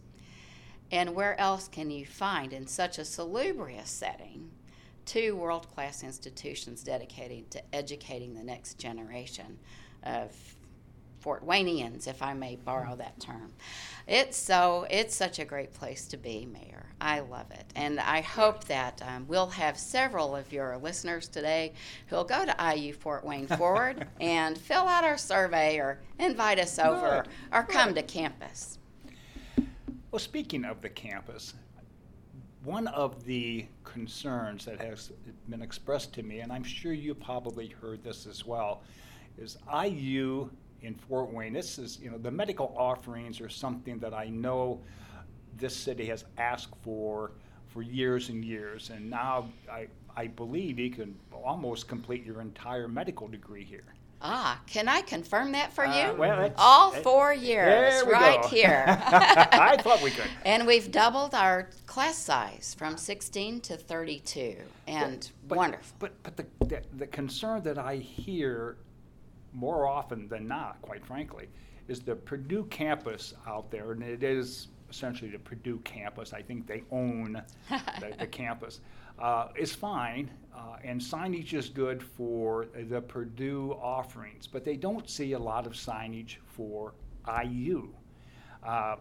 And 0.91 1.13
where 1.13 1.39
else 1.39 1.67
can 1.67 1.91
you 1.91 2.07
find 2.07 2.51
in 2.53 2.65
such 2.65 2.97
a 2.97 3.05
salubrious 3.05 3.91
setting 3.91 4.49
two 5.05 5.35
world 5.35 5.67
class 5.73 6.03
institutions 6.03 6.83
dedicated 6.83 7.51
to 7.51 7.75
educating 7.75 8.33
the 8.33 8.43
next 8.43 8.77
generation 8.77 9.57
of 10.03 10.31
Fort 11.21 11.45
Waynians, 11.45 12.07
if 12.07 12.23
I 12.23 12.33
may 12.33 12.55
borrow 12.55 12.95
that 12.95 13.19
term. 13.19 13.53
It's 14.07 14.35
so 14.35 14.87
it's 14.89 15.15
such 15.15 15.37
a 15.37 15.45
great 15.45 15.71
place 15.71 16.07
to 16.07 16.17
be, 16.17 16.47
Mayor. 16.47 16.87
I 16.99 17.19
love 17.19 17.51
it, 17.51 17.65
and 17.75 17.99
I 17.99 18.21
hope 18.21 18.63
that 18.65 19.01
um, 19.07 19.25
we'll 19.27 19.47
have 19.47 19.77
several 19.77 20.35
of 20.35 20.51
your 20.51 20.77
listeners 20.77 21.27
today 21.27 21.73
who'll 22.07 22.23
go 22.23 22.43
to 22.43 22.75
IU 22.75 22.93
Fort 22.93 23.23
Wayne 23.23 23.47
Forward 23.57 24.07
and 24.19 24.57
fill 24.57 24.87
out 24.87 25.03
our 25.03 25.17
survey 25.17 25.77
or 25.77 25.99
invite 26.17 26.59
us 26.59 26.79
over 26.79 27.23
Good. 27.23 27.55
or 27.55 27.63
come 27.63 27.93
to 27.93 28.01
campus. 28.01 28.79
Well, 30.11 30.19
speaking 30.19 30.65
of 30.65 30.81
the 30.81 30.89
campus, 30.89 31.53
one 32.63 32.87
of 32.87 33.23
the 33.25 33.65
concerns 33.83 34.65
that 34.65 34.79
has 34.79 35.11
been 35.49 35.61
expressed 35.61 36.13
to 36.13 36.23
me, 36.23 36.41
and 36.41 36.51
I'm 36.51 36.63
sure 36.63 36.93
you 36.93 37.15
probably 37.15 37.67
heard 37.81 38.03
this 38.03 38.27
as 38.27 38.45
well, 38.45 38.83
is 39.37 39.57
IU 39.83 40.49
in 40.81 40.95
Fort 40.95 41.31
Wayne. 41.33 41.53
This 41.53 41.79
is, 41.79 41.99
you 41.99 42.11
know, 42.11 42.17
the 42.17 42.31
medical 42.31 42.73
offerings 42.77 43.41
are 43.41 43.49
something 43.49 43.97
that 43.99 44.13
I 44.13 44.27
know 44.29 44.79
this 45.57 45.75
city 45.75 46.05
has 46.07 46.25
asked 46.37 46.75
for 46.83 47.31
for 47.67 47.81
years 47.81 48.29
and 48.29 48.43
years, 48.43 48.89
and 48.89 49.09
now 49.09 49.49
I, 49.71 49.87
I 50.15 50.27
believe 50.27 50.77
you 50.77 50.91
can 50.91 51.17
almost 51.31 51.87
complete 51.87 52.25
your 52.25 52.41
entire 52.41 52.89
medical 52.89 53.29
degree 53.29 53.63
here. 53.63 53.85
Ah, 54.23 54.61
can 54.67 54.87
I 54.87 55.01
confirm 55.01 55.51
that 55.53 55.73
for 55.73 55.85
Uh, 55.85 55.95
you? 56.11 56.13
well, 56.17 56.37
that's- 56.37 56.55
All 56.57 56.91
four 56.91 57.33
years, 57.33 58.03
right 58.05 58.41
go. 58.41 58.47
here. 58.49 58.85
I 58.87 59.77
thought 59.81 60.01
we 60.03 60.11
could. 60.11 60.29
And 60.45 60.67
we've 60.67 60.91
doubled 60.91 61.33
our 61.33 61.69
class 61.87 62.17
size 62.17 62.75
from 62.77 62.97
16 62.97 63.61
to 63.61 63.77
32, 63.77 64.57
and 64.87 65.29
But- 65.47 65.57
wonderful. 65.57 65.95
But 65.99 66.23
but 66.23 66.37
the, 66.37 66.45
the 66.65 66.81
the 66.97 67.07
concern 67.07 67.63
that 67.63 67.77
I 67.79 67.95
hear 67.95 68.77
more 69.53 69.85
often 69.87 70.27
than 70.27 70.47
not, 70.47 70.81
quite 70.81 71.05
frankly, 71.05 71.47
is 71.87 71.99
the 72.01 72.15
Purdue 72.15 72.65
campus 72.65 73.33
out 73.47 73.71
there, 73.71 73.91
and 73.91 74.03
it 74.03 74.23
is 74.23 74.67
essentially 74.89 75.31
the 75.31 75.39
Purdue 75.39 75.79
campus. 75.79 76.31
I 76.31 76.41
think 76.41 76.67
they 76.67 76.83
own 76.91 77.41
the, 77.69 78.13
the 78.19 78.27
campus. 78.27 78.81
Uh, 79.19 79.49
is 79.55 79.73
fine, 79.75 80.31
uh, 80.55 80.77
and 80.83 80.99
signage 80.99 81.53
is 81.53 81.69
good 81.69 82.01
for 82.01 82.67
the 82.89 83.01
Purdue 83.01 83.77
offerings, 83.81 84.47
but 84.47 84.65
they 84.65 84.75
don't 84.75 85.09
see 85.09 85.33
a 85.33 85.39
lot 85.39 85.67
of 85.67 85.73
signage 85.73 86.37
for 86.45 86.93
IU. 87.43 87.89
Uh, 88.63 88.95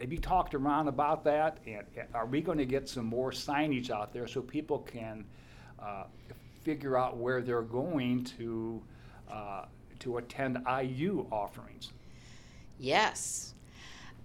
have 0.00 0.12
you 0.12 0.18
talked 0.18 0.54
around 0.54 0.88
about 0.88 1.24
that? 1.24 1.58
And 1.66 1.84
are 2.14 2.26
we 2.26 2.40
going 2.40 2.58
to 2.58 2.66
get 2.66 2.88
some 2.88 3.06
more 3.06 3.30
signage 3.30 3.90
out 3.90 4.12
there 4.12 4.26
so 4.26 4.42
people 4.42 4.80
can 4.80 5.24
uh, 5.78 6.04
figure 6.62 6.96
out 6.96 7.16
where 7.16 7.40
they're 7.40 7.62
going 7.62 8.24
to 8.38 8.82
uh, 9.30 9.64
to 10.00 10.18
attend 10.18 10.58
IU 10.82 11.26
offerings? 11.32 11.92
Yes. 12.78 13.54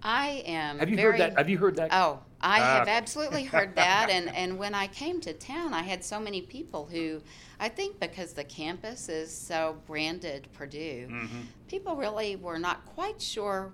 I 0.02 0.42
am 0.46 0.78
Have 0.78 0.90
you 0.90 0.96
very, 0.96 1.12
heard 1.12 1.20
that? 1.20 1.38
Have 1.38 1.48
you 1.48 1.58
heard 1.58 1.76
that? 1.76 1.90
Oh, 1.92 2.20
I 2.40 2.58
have 2.60 2.88
Ah. 2.88 2.90
absolutely 2.90 3.44
heard 3.44 3.74
that. 3.76 4.10
And, 4.10 4.28
and 4.34 4.58
when 4.58 4.74
I 4.74 4.86
came 4.88 5.20
to 5.20 5.32
town, 5.32 5.72
I 5.74 5.82
had 5.82 6.04
so 6.04 6.18
many 6.18 6.42
people 6.42 6.86
who, 6.86 7.22
I 7.60 7.68
think 7.68 8.00
because 8.00 8.32
the 8.32 8.44
campus 8.44 9.08
is 9.08 9.32
so 9.36 9.76
branded 9.86 10.48
Purdue, 10.52 11.08
Mhm. 11.10 11.46
people 11.68 11.96
really 11.96 12.36
were 12.36 12.58
not 12.58 12.84
quite 12.84 13.22
sure 13.22 13.72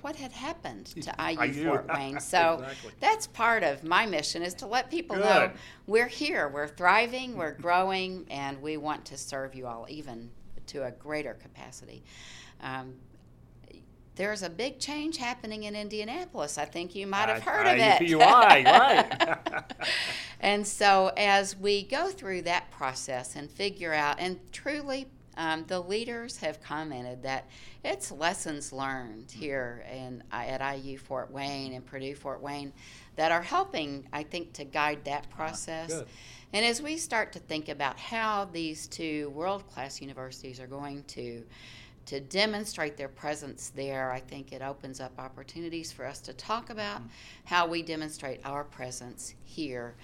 what 0.00 0.16
had 0.16 0.32
happened 0.32 0.86
to 0.86 1.14
IU, 1.20 1.40
IU. 1.52 1.64
Fort 1.68 1.86
Wayne. 1.94 2.18
So 2.18 2.54
Exactly. 2.54 2.92
that's 2.98 3.28
part 3.28 3.62
of 3.62 3.84
my 3.84 4.04
mission 4.04 4.42
is 4.42 4.54
to 4.54 4.66
let 4.66 4.90
people 4.90 5.14
know 5.16 5.52
we're 5.86 6.08
here, 6.08 6.48
we're 6.48 6.66
thriving, 6.66 7.36
we're 7.36 7.52
growing, 7.52 8.26
and 8.28 8.60
we 8.60 8.76
want 8.78 9.04
to 9.06 9.16
serve 9.16 9.54
you 9.54 9.68
all 9.68 9.86
even 9.88 10.28
to 10.66 10.84
a 10.84 10.90
greater 10.90 11.34
capacity. 11.34 12.02
Um, 12.60 12.94
there's 14.16 14.42
a 14.42 14.50
big 14.50 14.78
change 14.78 15.16
happening 15.16 15.64
in 15.64 15.74
Indianapolis. 15.74 16.58
I 16.58 16.64
think 16.64 16.94
you 16.94 17.06
might 17.06 17.28
have 17.28 17.46
I- 17.46 17.50
heard 17.50 17.66
of 17.66 17.78
it. 17.78 18.00
IUPUI, 18.02 18.64
right. 18.64 19.64
and 20.40 20.66
so, 20.66 21.12
as 21.16 21.56
we 21.56 21.82
go 21.82 22.08
through 22.08 22.42
that 22.42 22.70
process 22.70 23.36
and 23.36 23.50
figure 23.50 23.92
out, 23.92 24.16
and 24.18 24.38
truly, 24.52 25.06
um, 25.36 25.64
the 25.66 25.80
leaders 25.80 26.36
have 26.38 26.62
commented 26.62 27.22
that 27.22 27.48
it's 27.84 28.12
lessons 28.12 28.72
learned 28.72 29.30
here 29.30 29.84
in, 29.90 30.22
at 30.30 30.76
IU 30.76 30.98
Fort 30.98 31.30
Wayne 31.30 31.72
and 31.72 31.84
Purdue 31.84 32.14
Fort 32.14 32.42
Wayne 32.42 32.72
that 33.16 33.32
are 33.32 33.42
helping, 33.42 34.06
I 34.12 34.24
think, 34.24 34.52
to 34.54 34.64
guide 34.64 35.04
that 35.04 35.30
process. 35.30 35.88
good. 35.88 36.06
And 36.52 36.66
as 36.66 36.82
we 36.82 36.98
start 36.98 37.32
to 37.32 37.38
think 37.38 37.70
about 37.70 37.98
how 37.98 38.44
these 38.44 38.86
two 38.86 39.30
world 39.30 39.66
class 39.68 40.02
universities 40.02 40.60
are 40.60 40.66
going 40.66 41.02
to 41.04 41.44
to 42.06 42.20
demonstrate 42.20 42.96
their 42.96 43.08
presence 43.08 43.70
there, 43.74 44.10
I 44.10 44.20
think 44.20 44.52
it 44.52 44.62
opens 44.62 45.00
up 45.00 45.12
opportunities 45.18 45.92
for 45.92 46.04
us 46.06 46.20
to 46.22 46.32
talk 46.32 46.70
about 46.70 47.00
how 47.44 47.66
we 47.66 47.82
demonstrate 47.82 48.40
our 48.44 48.64
presence 48.64 49.34
here. 49.44 49.94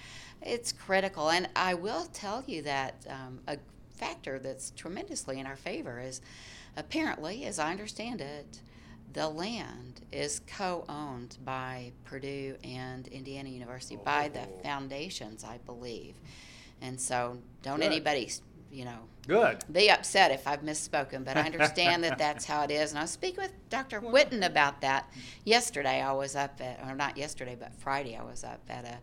It's 0.41 0.71
critical, 0.71 1.29
and 1.29 1.49
I 1.55 1.73
will 1.73 2.05
tell 2.13 2.43
you 2.47 2.61
that 2.63 3.05
um, 3.09 3.39
a 3.47 3.57
factor 3.97 4.39
that's 4.39 4.71
tremendously 4.71 5.39
in 5.39 5.45
our 5.45 5.57
favor 5.57 5.99
is 5.99 6.21
apparently, 6.77 7.43
as 7.45 7.59
I 7.59 7.71
understand 7.71 8.21
it, 8.21 8.61
the 9.11 9.27
land 9.27 10.01
is 10.11 10.39
co-owned 10.47 11.37
by 11.43 11.91
Purdue 12.05 12.55
and 12.63 13.07
Indiana 13.07 13.49
University 13.49 13.97
by 13.97 14.29
the 14.29 14.41
Oh. 14.43 14.59
foundations, 14.63 15.43
I 15.43 15.57
believe. 15.65 16.15
And 16.81 17.01
so, 17.01 17.39
don't 17.63 17.79
Good. 17.79 17.87
anybody, 17.87 18.31
you 18.71 18.85
know, 18.85 18.99
Good. 19.27 19.63
be 19.71 19.89
upset 19.89 20.31
if 20.31 20.47
I've 20.47 20.61
misspoken, 20.61 21.23
but 21.23 21.37
I 21.37 21.41
understand 21.41 22.03
that 22.03 22.17
that's 22.17 22.45
how 22.45 22.63
it 22.63 22.71
is. 22.71 22.91
And 22.91 22.99
I 22.99 23.03
was 23.03 23.11
speaking 23.11 23.43
with 23.43 23.53
Dr. 23.69 24.01
Whitten 24.01 24.45
about 24.45 24.81
that 24.81 25.11
yesterday. 25.43 26.01
I 26.01 26.11
was 26.11 26.35
up 26.35 26.59
at, 26.61 26.79
or 26.87 26.95
not 26.95 27.17
yesterday, 27.17 27.55
but 27.59 27.73
Friday. 27.75 28.15
I 28.15 28.23
was 28.23 28.43
up 28.43 28.61
at 28.69 28.85
a 28.85 28.97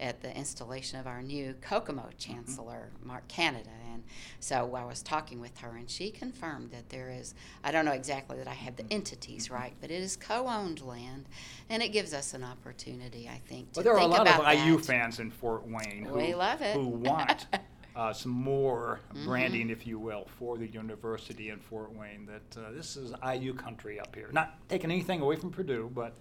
at 0.00 0.20
the 0.20 0.36
installation 0.36 0.98
of 0.98 1.06
our 1.06 1.22
new 1.22 1.54
Kokomo 1.60 2.02
mm-hmm. 2.02 2.18
Chancellor, 2.18 2.90
Mark 3.04 3.26
Canada, 3.28 3.70
and 3.92 4.02
so 4.40 4.74
I 4.74 4.84
was 4.84 5.00
talking 5.00 5.40
with 5.40 5.56
her, 5.58 5.76
and 5.76 5.88
she 5.88 6.10
confirmed 6.10 6.72
that 6.72 6.88
there 6.88 7.10
is. 7.10 7.34
I 7.62 7.70
don't 7.70 7.84
know 7.84 7.92
exactly 7.92 8.36
that 8.38 8.48
I 8.48 8.54
have 8.54 8.76
the 8.76 8.84
entities 8.90 9.46
mm-hmm. 9.46 9.54
right, 9.54 9.74
but 9.80 9.90
it 9.90 10.02
is 10.02 10.16
co-owned 10.16 10.82
land, 10.82 11.28
and 11.70 11.82
it 11.82 11.88
gives 11.90 12.12
us 12.12 12.34
an 12.34 12.42
opportunity, 12.42 13.28
I 13.32 13.40
think, 13.46 13.72
to 13.72 13.80
Well, 13.80 13.84
there 13.84 13.94
are 13.94 14.00
a 14.00 14.06
lot 14.06 14.28
of 14.28 14.66
IU 14.66 14.76
that. 14.76 14.84
fans 14.84 15.20
in 15.20 15.30
Fort 15.30 15.66
Wayne 15.66 16.04
who, 16.04 16.16
We 16.16 16.34
love 16.34 16.62
it. 16.62 16.74
who 16.74 16.88
want 16.88 17.46
uh, 17.96 18.12
some 18.12 18.32
more 18.32 19.00
Mm-hmm. 19.14 19.26
branding, 19.26 19.70
if 19.70 19.86
you 19.86 19.98
will, 19.98 20.26
for 20.38 20.56
the 20.56 20.66
university 20.66 21.50
in 21.50 21.58
Fort 21.58 21.94
Wayne. 21.94 22.26
That 22.26 22.60
uh, 22.60 22.70
this 22.72 22.96
is 22.96 23.12
IU 23.34 23.52
country 23.54 24.00
up 24.00 24.14
here. 24.14 24.30
Not 24.32 24.54
taking 24.68 24.90
anything 24.90 25.20
away 25.20 25.36
from 25.36 25.50
Purdue, 25.50 25.90
but 25.94 26.14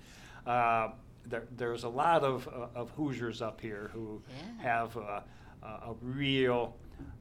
uh, 0.45 0.89
there, 1.25 1.43
there's 1.55 1.83
a 1.83 1.89
lot 1.89 2.23
of, 2.23 2.47
uh, 2.47 2.67
of 2.75 2.89
Hoosiers 2.91 3.41
up 3.41 3.61
here 3.61 3.89
who 3.93 4.21
Yeah. 4.29 4.63
have 4.63 4.97
a, 4.97 5.23
a 5.63 5.93
real 6.01 6.75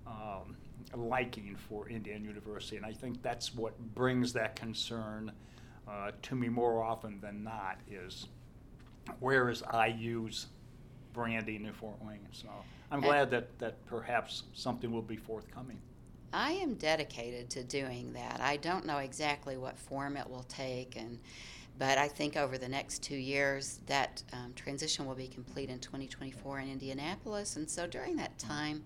um, 0.07 0.57
liking 0.95 1.55
for 1.69 1.89
Indiana 1.89 2.25
University, 2.25 2.77
and 2.77 2.85
I 2.85 2.93
think 2.93 3.23
that's 3.23 3.55
what 3.55 3.79
brings 3.95 4.33
that 4.33 4.57
concern 4.57 5.31
uh, 5.89 6.11
to 6.23 6.35
me 6.35 6.49
more 6.49 6.83
often 6.83 7.21
than 7.21 7.45
not. 7.45 7.79
Is 7.91 8.27
where 9.21 9.49
is 9.51 9.63
IU's 9.89 10.47
branding 11.13 11.65
in 11.65 11.73
Fort 11.73 12.03
Wayne? 12.05 12.27
So 12.33 12.49
I'm 12.91 13.03
Uh, 13.03 13.07
glad 13.07 13.31
that, 13.31 13.59
that 13.59 13.85
perhaps 13.87 14.45
something 14.55 14.91
will 14.93 15.03
be 15.03 15.17
forthcoming. 15.17 15.79
I 16.33 16.53
am 16.53 16.75
dedicated 16.75 17.51
to 17.51 17.65
doing 17.65 18.13
that. 18.13 18.41
I 18.41 18.57
don't 18.57 18.87
know 18.87 18.99
exactly 18.99 19.57
what 19.57 19.79
form 19.79 20.17
it 20.17 20.29
will 20.29 20.45
take, 20.45 20.97
and 20.97 21.19
but 21.79 21.97
I 21.99 22.09
think 22.09 22.37
over 22.37 22.59
the 22.59 22.69
next 22.69 23.03
two 23.03 23.17
years 23.17 23.81
that 23.87 24.23
um, 24.33 24.53
transition 24.55 25.07
will 25.07 25.15
be 25.15 25.29
complete 25.29 25.71
in 25.71 25.79
2024 25.81 26.61
in 26.61 26.71
Indianapolis, 26.71 27.57
and 27.57 27.69
so 27.69 27.87
during 27.87 28.17
that 28.17 28.39
time, 28.39 28.85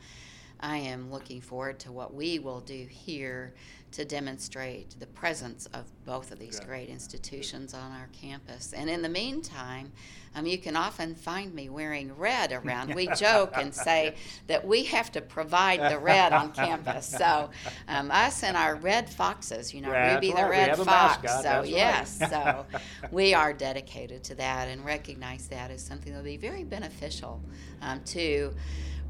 I 0.61 0.79
am 0.79 1.11
looking 1.11 1.41
forward 1.41 1.79
to 1.81 1.93
what 1.93 2.15
we 2.15 2.39
will 2.39 2.61
do 2.61 2.87
here 2.89 3.55
to 3.93 4.05
demonstrate 4.05 4.99
the 4.99 5.07
presence 5.07 5.67
of 5.73 5.85
both 6.05 6.33
of 6.33 6.39
these 6.41 6.59
Good. 6.59 6.67
great 6.67 6.89
institutions 6.89 7.75
on 7.75 7.93
our 7.93 8.09
campus. 8.13 8.73
And 8.73 8.91
in 8.91 9.03
the 9.03 9.09
meantime, 9.09 9.93
um, 10.35 10.47
you 10.47 10.59
can 10.59 10.75
often 10.75 11.15
find 11.15 11.55
me 11.55 11.69
wearing 11.69 12.13
red 12.17 12.51
around. 12.51 12.93
We 12.93 13.07
joke 13.17 13.53
and 13.57 13.73
say 13.73 14.17
that 14.49 14.67
we 14.67 14.83
have 14.85 15.13
to 15.13 15.21
provide 15.21 15.93
the 15.93 15.99
red 15.99 16.33
on 16.33 16.51
campus. 16.51 17.07
So 17.07 17.51
um, 17.87 18.11
us 18.11 18.43
and 18.43 18.57
our 18.57 18.75
red 18.75 19.09
foxes, 19.09 19.73
you 19.73 19.81
know, 19.81 19.91
That's 19.91 20.17
Ruby 20.17 20.35
the 20.35 20.43
right, 20.43 20.51
red 20.51 20.77
fox. 20.77 21.23
mascot, 21.23 21.31
so 21.31 21.43
that's 21.43 21.63
right. 21.63 21.69
yes, 21.69 22.19
so 22.31 22.67
we 23.13 23.33
are 23.33 23.53
dedicated 23.53 24.25
to 24.25 24.35
that 24.35 24.67
and 24.67 24.85
recognize 24.85 25.47
that 25.49 25.71
as 25.71 25.85
something 25.85 26.13
that 26.13 26.19
will 26.19 26.25
be 26.25 26.37
very 26.37 26.65
beneficial 26.65 27.41
um, 27.81 28.01
to 28.07 28.53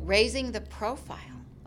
raising 0.06 0.52
the 0.52 0.60
profile 0.60 1.18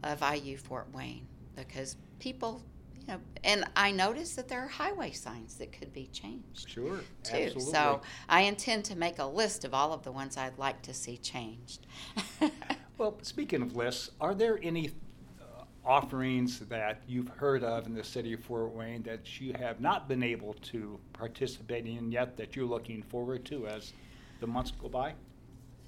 of 0.03 0.21
IU 0.21 0.57
Fort 0.57 0.87
Wayne 0.93 1.27
because 1.55 1.97
people, 2.19 2.61
you 2.95 3.07
know, 3.07 3.19
and 3.43 3.65
I 3.75 3.91
noticed 3.91 4.35
that 4.35 4.47
there 4.47 4.61
are 4.61 4.67
highway 4.67 5.11
signs 5.11 5.55
that 5.55 5.71
could 5.71 5.91
be 5.91 6.07
changed. 6.07 6.69
Sure, 6.69 6.99
too. 7.23 7.35
absolutely. 7.35 7.61
So 7.73 8.01
I 8.29 8.41
intend 8.41 8.85
to 8.85 8.95
make 8.95 9.19
a 9.19 9.25
list 9.25 9.65
of 9.65 9.73
all 9.73 9.91
of 9.91 10.03
the 10.03 10.11
ones 10.11 10.37
I'd 10.37 10.57
like 10.57 10.81
to 10.83 10.93
see 10.93 11.17
changed. 11.17 11.87
well, 12.97 13.17
speaking 13.23 13.61
of 13.61 13.75
lists, 13.75 14.11
are 14.21 14.35
there 14.35 14.59
any 14.61 14.91
uh, 15.41 15.63
offerings 15.83 16.59
that 16.59 17.01
you've 17.07 17.29
heard 17.29 17.63
of 17.63 17.87
in 17.87 17.95
the 17.95 18.03
city 18.03 18.33
of 18.33 18.43
Fort 18.43 18.71
Wayne 18.71 19.01
that 19.03 19.39
you 19.41 19.53
have 19.53 19.81
not 19.81 20.07
been 20.07 20.21
able 20.21 20.53
to 20.53 20.99
participate 21.13 21.87
in 21.87 22.11
yet 22.11 22.37
that 22.37 22.55
you're 22.55 22.65
looking 22.65 23.01
forward 23.01 23.45
to 23.45 23.67
as 23.67 23.93
the 24.39 24.47
months 24.47 24.71
go 24.71 24.87
by? 24.89 25.13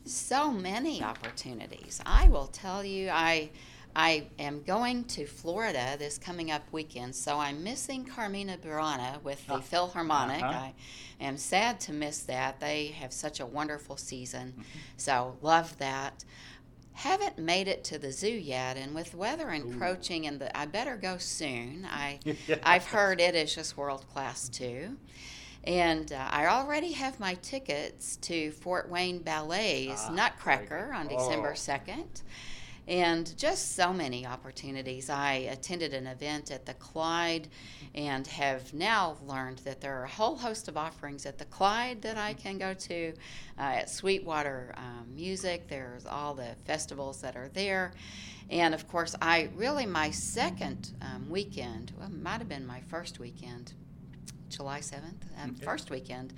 So 0.06 0.52
many 0.52 1.04
opportunities. 1.04 2.02
I 2.06 2.28
will 2.30 2.48
tell 2.48 2.84
you, 2.84 3.10
I 3.10 3.50
I 3.96 4.28
am 4.38 4.62
going 4.64 5.04
to 5.06 5.26
Florida 5.26 5.96
this 5.98 6.18
coming 6.18 6.52
up 6.52 6.62
weekend, 6.72 7.16
so 7.16 7.40
I'm 7.40 7.64
missing 7.64 8.06
Carmina 8.06 8.58
Burana 8.58 9.22
with 9.24 9.46
the 9.48 9.56
Ah, 9.56 9.60
Philharmonic. 9.62 10.44
uh-huh. 10.44 10.60
I 10.60 10.74
am 11.20 11.38
sad 11.38 11.80
to 11.82 11.94
miss 11.94 12.20
that. 12.24 12.60
They 12.60 12.88
have 13.00 13.12
such 13.12 13.40
a 13.40 13.46
wonderful 13.46 13.98
season, 13.98 14.54
Mhm. 14.60 14.64
so 14.98 15.38
love 15.42 15.78
that. 15.80 16.24
Haven't 16.94 17.40
made 17.40 17.68
it 17.68 17.84
to 17.86 17.98
the 17.98 18.12
zoo 18.12 18.28
yet, 18.32 18.78
and 18.78 18.94
with 18.94 19.16
weather 19.16 19.50
encroaching, 19.52 20.28
and 20.28 20.40
the 20.40 20.56
I 20.58 20.66
better 20.66 20.96
go 20.96 21.18
soon. 21.18 21.88
I 21.90 22.20
I've 22.64 22.86
heard 22.86 23.20
it 23.20 23.36
is 23.36 23.54
just 23.56 23.76
world 23.76 24.06
class 24.14 24.50
too. 24.50 24.98
And 25.66 26.12
uh, 26.14 26.28
I 26.30 26.48
already 26.48 26.94
have 26.94 27.20
my 27.20 27.34
tickets 27.36 28.16
to 28.18 28.52
Fort 28.52 28.90
Wayne 28.90 29.20
Ballet's 29.20 30.06
Ah, 30.08 30.12
Nutcracker 30.12 30.92
on 30.94 31.08
December 31.08 31.50
Oh. 31.52 31.54
2nd. 31.56 32.22
And 32.88 33.38
just 33.38 33.76
so 33.76 33.94
many 33.94 34.26
opportunities. 34.26 35.12
I 35.12 35.34
attended 35.52 35.94
an 35.94 36.08
event 36.08 36.50
at 36.50 36.66
the 36.66 36.74
Clyde 36.74 37.48
and 37.94 38.26
have 38.26 38.74
now 38.74 39.18
learned 39.28 39.60
that 39.60 39.80
there 39.80 40.00
are 40.02 40.06
a 40.06 40.10
whole 40.10 40.36
host 40.36 40.68
of 40.68 40.76
offerings 40.76 41.28
at 41.28 41.38
the 41.38 41.46
Clyde 41.46 42.02
that 42.02 42.18
I 42.18 42.34
can 42.34 42.58
go 42.58 42.74
to. 42.74 43.14
Uh, 43.60 43.62
at 43.62 43.92
Sweetwater 43.92 44.74
um, 44.76 45.14
Music, 45.14 45.68
there's 45.68 46.08
all 46.08 46.34
the 46.34 46.56
festivals 46.66 47.22
that 47.22 47.36
are 47.36 47.50
there. 47.50 47.94
And 48.50 48.74
of 48.74 48.88
course, 48.88 49.16
I 49.22 49.50
really, 49.56 49.86
my 49.86 50.10
second 50.10 50.94
um, 51.02 51.30
weekend, 51.30 51.92
well, 52.00 52.08
it 52.08 52.24
might 52.24 52.40
have 52.40 52.50
been 52.50 52.66
my 52.66 52.82
first 52.90 53.20
weekend, 53.20 53.74
July 54.50 54.80
7th, 54.80 55.24
um, 55.44 55.52
Okay. 55.56 55.66
first 55.66 55.90
weekend, 55.90 56.34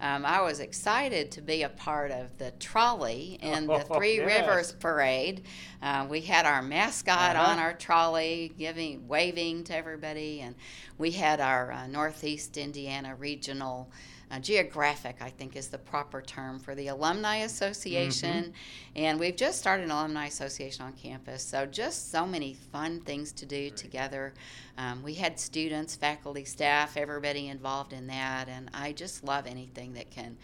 um, 0.00 0.24
I 0.26 0.40
was 0.42 0.60
excited 0.60 1.30
to 1.32 1.40
be 1.40 1.62
a 1.62 1.68
part 1.70 2.10
of 2.10 2.36
the 2.38 2.50
trolley 2.52 3.38
in 3.40 3.66
the 3.66 3.72
Oh, 3.74 3.78
Three 3.96 4.16
yes. 4.16 4.26
Rivers 4.46 4.72
Parade. 4.72 5.44
Uh, 5.82 6.06
we 6.08 6.20
had 6.20 6.44
our 6.46 6.62
mascot 6.62 7.36
Uh-huh. 7.36 7.52
on 7.52 7.58
our 7.58 7.72
trolley, 7.74 8.52
giving, 8.58 9.06
waving 9.08 9.64
to 9.64 9.76
everybody, 9.76 10.40
and 10.40 10.54
we 10.98 11.10
had 11.12 11.40
our 11.40 11.72
uh, 11.72 11.86
Northeast 11.86 12.56
Indiana 12.56 13.14
Regional. 13.14 13.90
Uh, 14.28 14.40
geographic, 14.40 15.14
I 15.20 15.30
think, 15.30 15.54
is 15.54 15.68
the 15.68 15.78
proper 15.78 16.20
term 16.20 16.58
for 16.58 16.74
the 16.74 16.88
Alumni 16.88 17.36
Association. 17.44 18.52
And 18.96 19.20
we've 19.20 19.36
just 19.36 19.60
started 19.60 19.84
an 19.84 19.92
Alumni 19.92 20.26
Association 20.26 20.84
on 20.84 20.94
campus. 20.94 21.44
So, 21.44 21.64
just 21.64 22.10
so 22.10 22.26
many 22.26 22.54
fun 22.54 22.98
things 23.02 23.30
to 23.34 23.46
do 23.46 23.70
together. 23.70 24.34
Um, 24.78 25.04
we 25.04 25.14
had 25.14 25.38
students, 25.38 25.94
faculty, 25.94 26.44
staff, 26.44 26.96
everybody 26.96 27.46
involved 27.46 27.92
in 27.92 28.08
that. 28.08 28.48
And 28.48 28.68
I 28.74 28.90
just 28.90 29.22
love 29.22 29.46
anything 29.46 29.85
that 29.94 30.10
can 30.10 30.36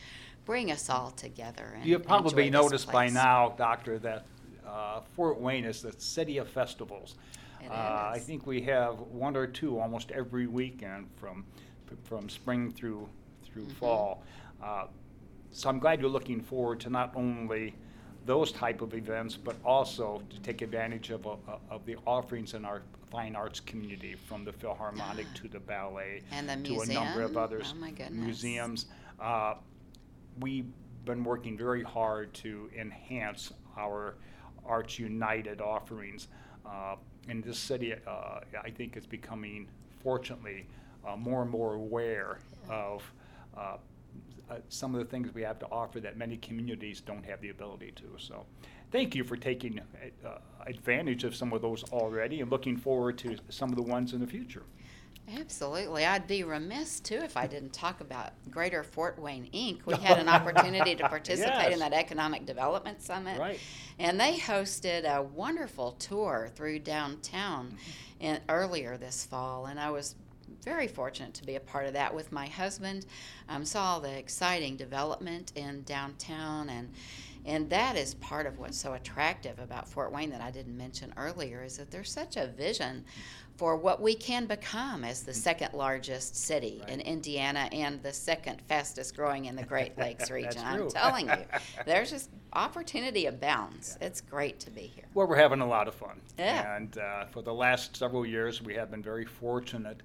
bring 0.45 0.71
us 0.71 0.91
all 0.91 1.11
together. 1.11 1.75
And 1.77 1.87
You've 1.87 2.05
probably 2.05 2.51
noticed 2.51 2.91
by 2.91 3.09
now, 3.09 3.55
Doctor, 3.57 3.99
that 4.01 4.27
uh, 4.67 5.01
Fort 5.15 5.41
Wayne 5.41 5.65
is 5.65 5.83
the 5.83 5.93
city 5.99 6.39
of 6.39 6.49
festivals. 6.49 7.17
Uh, 7.71 8.11
I 8.15 8.19
think 8.19 8.47
we 8.47 8.61
have 8.63 8.99
one 8.99 9.37
or 9.37 9.47
two 9.47 9.79
almost 9.79 10.11
every 10.11 10.47
weekend 10.47 11.09
from 11.17 11.45
from 12.05 12.29
spring 12.29 12.73
through 12.73 13.09
through 13.45 13.67
Mhm. 13.67 13.73
fall. 13.75 14.23
Uh, 14.63 14.87
so 15.53 15.69
I'm 15.69 15.79
glad 15.79 16.01
you're 16.01 16.09
looking 16.11 16.41
forward 16.41 16.81
to 16.81 16.91
not 16.91 17.15
only 17.15 17.75
those 18.25 18.51
type 18.53 18.81
of 18.81 18.95
events, 18.95 19.37
but 19.37 19.57
also 19.65 20.23
to 20.31 20.41
take 20.41 20.63
advantage 20.63 21.11
of, 21.11 21.27
uh, 21.27 21.35
of 21.69 21.85
the 21.85 21.97
offerings 22.07 22.55
in 22.55 22.65
our 22.65 22.83
fine 23.11 23.37
arts 23.37 23.61
community, 23.61 24.15
from 24.15 24.45
the 24.45 24.53
Philharmonic 24.53 25.27
to 25.35 25.49
the 25.49 25.61
ballet 25.61 26.23
And 26.31 26.49
the 26.49 26.57
to 26.69 26.81
a 26.81 26.87
number 26.87 27.21
of 27.23 27.37
others. 27.37 27.75
Oh, 27.77 27.79
my 27.79 27.91
goodness. 27.91 28.13
Museums. 28.13 28.87
Uh, 29.23 29.55
we've 30.41 30.67
been 31.05 31.23
working 31.23 31.57
very 31.57 31.83
hard 31.83 32.35
to 32.35 32.69
enhance 32.77 33.53
our 33.79 34.17
Arts 34.67 34.99
United 34.99 35.61
offerings. 35.61 36.29
Uh, 36.67 36.97
and 37.29 37.43
this 37.43 37.59
city, 37.59 37.95
uh, 37.95 38.41
I 38.63 38.71
think, 38.71 38.97
is 38.97 39.07
becoming, 39.07 39.69
fortunately, 40.03 40.67
uh, 41.07 41.17
more 41.17 41.43
and 41.43 41.51
more 41.51 41.75
aware 41.75 42.39
of 42.69 43.03
uh, 43.57 43.77
uh, 44.51 44.57
some 44.69 44.95
of 44.95 44.99
the 45.01 45.07
things 45.07 45.33
we 45.35 45.43
have 45.43 45.59
to 45.61 45.67
offer 45.67 46.01
that 46.01 46.17
many 46.17 46.37
communities 46.39 47.01
don't 47.01 47.25
have 47.25 47.41
the 47.41 47.51
ability 47.51 47.93
to. 47.97 48.17
So, 48.19 48.45
thank 48.91 49.15
you 49.15 49.25
for 49.25 49.37
taking 49.37 49.81
uh, 50.25 50.29
advantage 50.67 51.25
of 51.25 51.35
some 51.35 51.53
of 51.53 51.63
those 51.63 51.85
already 51.93 52.41
and 52.41 52.51
looking 52.51 52.77
forward 52.77 53.19
to 53.19 53.37
some 53.49 53.71
of 53.71 53.77
the 53.77 53.83
ones 53.83 54.13
in 54.13 54.21
the 54.21 54.27
future. 54.27 54.65
Absolutely. 55.39 56.05
I'd 56.05 56.27
be 56.27 56.43
remiss 56.43 57.01
too 57.01 57.17
if 57.23 57.37
I 57.37 57.47
didn't 57.47 57.73
talk 57.73 58.01
about 58.01 58.33
Greater 58.51 58.83
Fort 58.83 59.19
Wayne 59.19 59.49
Inc. 59.55 59.87
We 59.87 59.95
had 59.97 60.19
an 60.19 60.29
opportunity 60.29 60.95
to 60.97 61.09
participate 61.09 61.53
Yes. 61.55 61.73
in 61.73 61.79
that 61.79 61.93
Economic 61.93 62.45
Development 62.45 63.01
Summit. 63.01 63.39
Right. 63.39 63.59
And 63.99 64.21
they 64.21 64.37
hosted 64.37 65.05
a 65.05 65.23
wonderful 65.23 65.93
tour 65.93 66.51
through 66.55 66.81
downtown 66.81 67.77
in, 68.21 68.41
earlier 68.49 68.97
this 68.97 69.25
fall. 69.25 69.67
And 69.67 69.79
I 69.81 69.91
was 69.91 70.17
very 70.65 70.87
fortunate 70.89 71.35
to 71.35 71.45
be 71.45 71.55
a 71.57 71.61
part 71.61 71.87
of 71.87 71.93
that 71.95 72.15
with 72.15 72.31
my 72.33 72.47
husband. 72.47 73.07
Um, 73.49 73.65
saw 73.65 73.95
all 73.95 74.01
the 74.01 74.17
exciting 74.19 74.77
development 74.77 75.53
in 75.55 75.83
downtown 75.85 76.69
and 76.69 76.93
and 77.45 77.69
that 77.71 77.97
is 77.97 78.15
part 78.15 78.47
of 78.47 78.59
what's 78.59 78.79
so 78.79 78.95
attractive 78.95 79.59
about 79.59 79.89
Fort 79.89 80.13
Wayne 80.13 80.31
that 80.31 80.41
I 80.41 80.51
didn't 80.51 80.77
mention 80.77 81.13
earlier 81.17 81.63
is 81.65 81.77
that 81.79 81.91
there's 81.91 82.11
such 82.11 82.37
a 82.37 82.47
vision 82.47 83.05
for 83.57 83.77
what 83.77 84.01
we 84.01 84.15
can 84.15 84.47
become 84.47 85.05
as 85.05 85.23
the 85.23 85.35
second 85.35 85.75
largest 85.75 86.37
city 86.37 86.83
in 86.89 87.01
Indiana 87.01 87.69
and 87.73 88.03
the 88.03 88.13
second 88.13 88.61
fastest 88.63 89.15
growing 89.15 89.45
in 89.45 89.57
the 89.57 89.63
Great 89.63 89.97
Lakes 89.99 90.31
region. 90.33 90.63
I'm 90.65 90.89
telling 90.89 91.29
you, 91.29 91.45
there's 91.87 92.11
just 92.11 92.31
opportunity 92.55 93.27
abounds. 93.27 93.99
It's 94.01 94.21
great 94.21 94.59
to 94.61 94.71
be 94.71 94.83
here. 94.83 95.05
Well, 95.15 95.27
we're 95.27 95.37
having 95.37 95.61
a 95.61 95.69
lot 95.69 95.89
of 95.89 95.95
fun. 95.95 96.21
Yeah. 96.39 96.77
And 96.77 96.97
uh, 96.99 97.27
for 97.27 97.43
the 97.43 97.53
last 97.53 97.97
several 97.97 98.25
years, 98.25 98.63
we 98.63 98.75
have 98.75 98.91
been 98.91 99.03
very 99.03 99.25
fortunate 99.25 100.03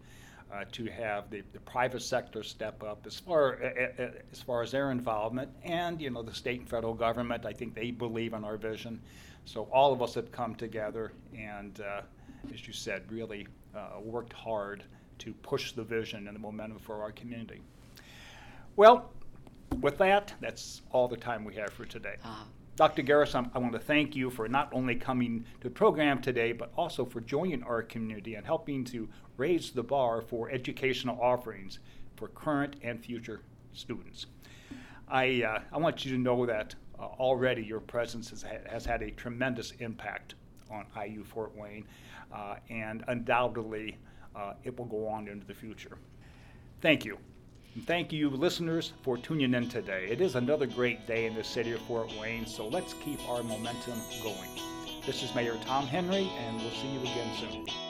uh, 0.53 0.63
to 0.71 0.85
have 0.85 1.29
the, 1.29 1.41
the 1.53 1.59
private 1.59 2.01
sector 2.01 2.43
step 2.43 2.83
up 2.83 3.05
as 3.05 3.19
far 3.19 3.61
uh, 3.63 4.09
as 4.31 4.41
far 4.41 4.61
as 4.61 4.71
their 4.71 4.91
involvement, 4.91 5.49
and 5.63 6.01
you 6.01 6.09
know 6.09 6.21
the 6.21 6.33
state 6.33 6.59
and 6.59 6.69
federal 6.69 6.93
government. 6.93 7.45
I 7.45 7.53
think 7.53 7.75
they 7.75 7.91
believe 7.91 8.33
in 8.33 8.43
our 8.43 8.57
vision. 8.57 9.01
So 9.47 9.63
all 9.71 9.93
of 9.93 10.01
us 10.01 10.13
have 10.15 10.29
come 10.29 10.55
together 10.55 11.13
and, 11.33 11.79
uh, 11.79 12.01
as 12.53 12.67
you 12.67 12.73
said, 12.73 13.09
really 13.09 13.47
uh, 13.73 14.01
worked 14.01 14.33
hard 14.33 14.83
to 15.19 15.33
push 15.35 15.71
the 15.71 15.83
vision 15.83 16.27
and 16.27 16.35
the 16.35 16.39
momentum 16.39 16.79
for 16.79 17.01
our 17.01 17.13
community. 17.13 17.61
Well, 18.75 19.09
with 19.79 19.97
that, 19.99 20.33
that's 20.41 20.81
all 20.91 21.07
the 21.07 21.15
time 21.15 21.45
we 21.45 21.55
have 21.55 21.69
for 21.69 21.85
today. 21.85 22.15
Uh, 22.25 22.43
Dr. 22.77 23.01
Garris, 23.01 23.33
I'm- 23.33 23.49
I 23.55 23.57
want 23.57 23.73
to 23.73 23.79
thank 23.79 24.15
you 24.15 24.29
for 24.29 24.47
not 24.47 24.71
only 24.71 24.95
coming 24.95 25.45
to 25.61 25.69
the 25.69 25.71
program 25.71 26.21
today, 26.21 26.51
but 26.51 26.71
also 26.77 27.05
for 27.05 27.19
joining 27.19 27.63
our 27.63 27.81
community 27.81 28.35
and 28.35 28.45
helping 28.45 28.83
to 28.85 29.09
raise 29.35 29.71
the 29.71 29.81
bar 29.81 30.21
for 30.21 30.51
educational 30.51 31.19
offerings 31.19 31.79
for 32.15 32.27
current 32.27 32.75
and 32.83 33.03
future 33.03 33.41
students. 33.73 34.27
I, 35.07 35.41
uh, 35.41 35.61
I 35.71 35.77
want 35.79 36.05
you 36.05 36.11
to 36.11 36.19
know 36.19 36.45
that 36.45 36.75
uh, 36.99 37.05
already 37.05 37.63
your 37.63 37.79
presence 37.79 38.29
has, 38.29 38.43
has 38.43 38.85
had 38.85 39.01
a 39.01 39.09
tremendous 39.09 39.71
impact 39.79 40.35
on 40.69 40.85
IU 40.95 41.23
Fort 41.23 41.55
Wayne, 41.55 41.85
uh, 42.31 42.57
and 42.69 43.03
undoubtedly 43.07 43.97
uh, 44.35 44.53
it 44.63 44.77
will 44.77 44.85
go 44.85 45.07
on 45.07 45.27
into 45.27 45.47
the 45.47 45.53
future. 45.55 45.97
Thank 46.81 47.05
you. 47.05 47.17
And 47.77 47.85
thank 47.85 48.11
you, 48.11 48.31
listeners, 48.31 48.93
for 49.03 49.19
tuning 49.19 49.53
in 49.53 49.69
today. 49.69 50.07
It 50.09 50.19
is 50.19 50.33
another 50.33 50.65
great 50.65 51.05
day 51.05 51.27
in 51.27 51.35
the 51.35 51.43
city 51.43 51.73
of 51.73 51.81
Fort 51.81 52.11
Wayne, 52.19 52.47
so 52.47 52.67
let's 52.67 52.95
keep 53.05 53.19
our 53.29 53.43
momentum 53.43 53.99
going. 54.23 54.49
This 55.05 55.21
is 55.21 55.35
Mayor 55.35 55.59
Tom 55.63 55.85
Henry, 55.85 56.27
and 56.39 56.57
we'll 56.59 56.71
see 56.71 56.87
you 56.87 57.01
again 57.01 57.29
soon. 57.37 57.86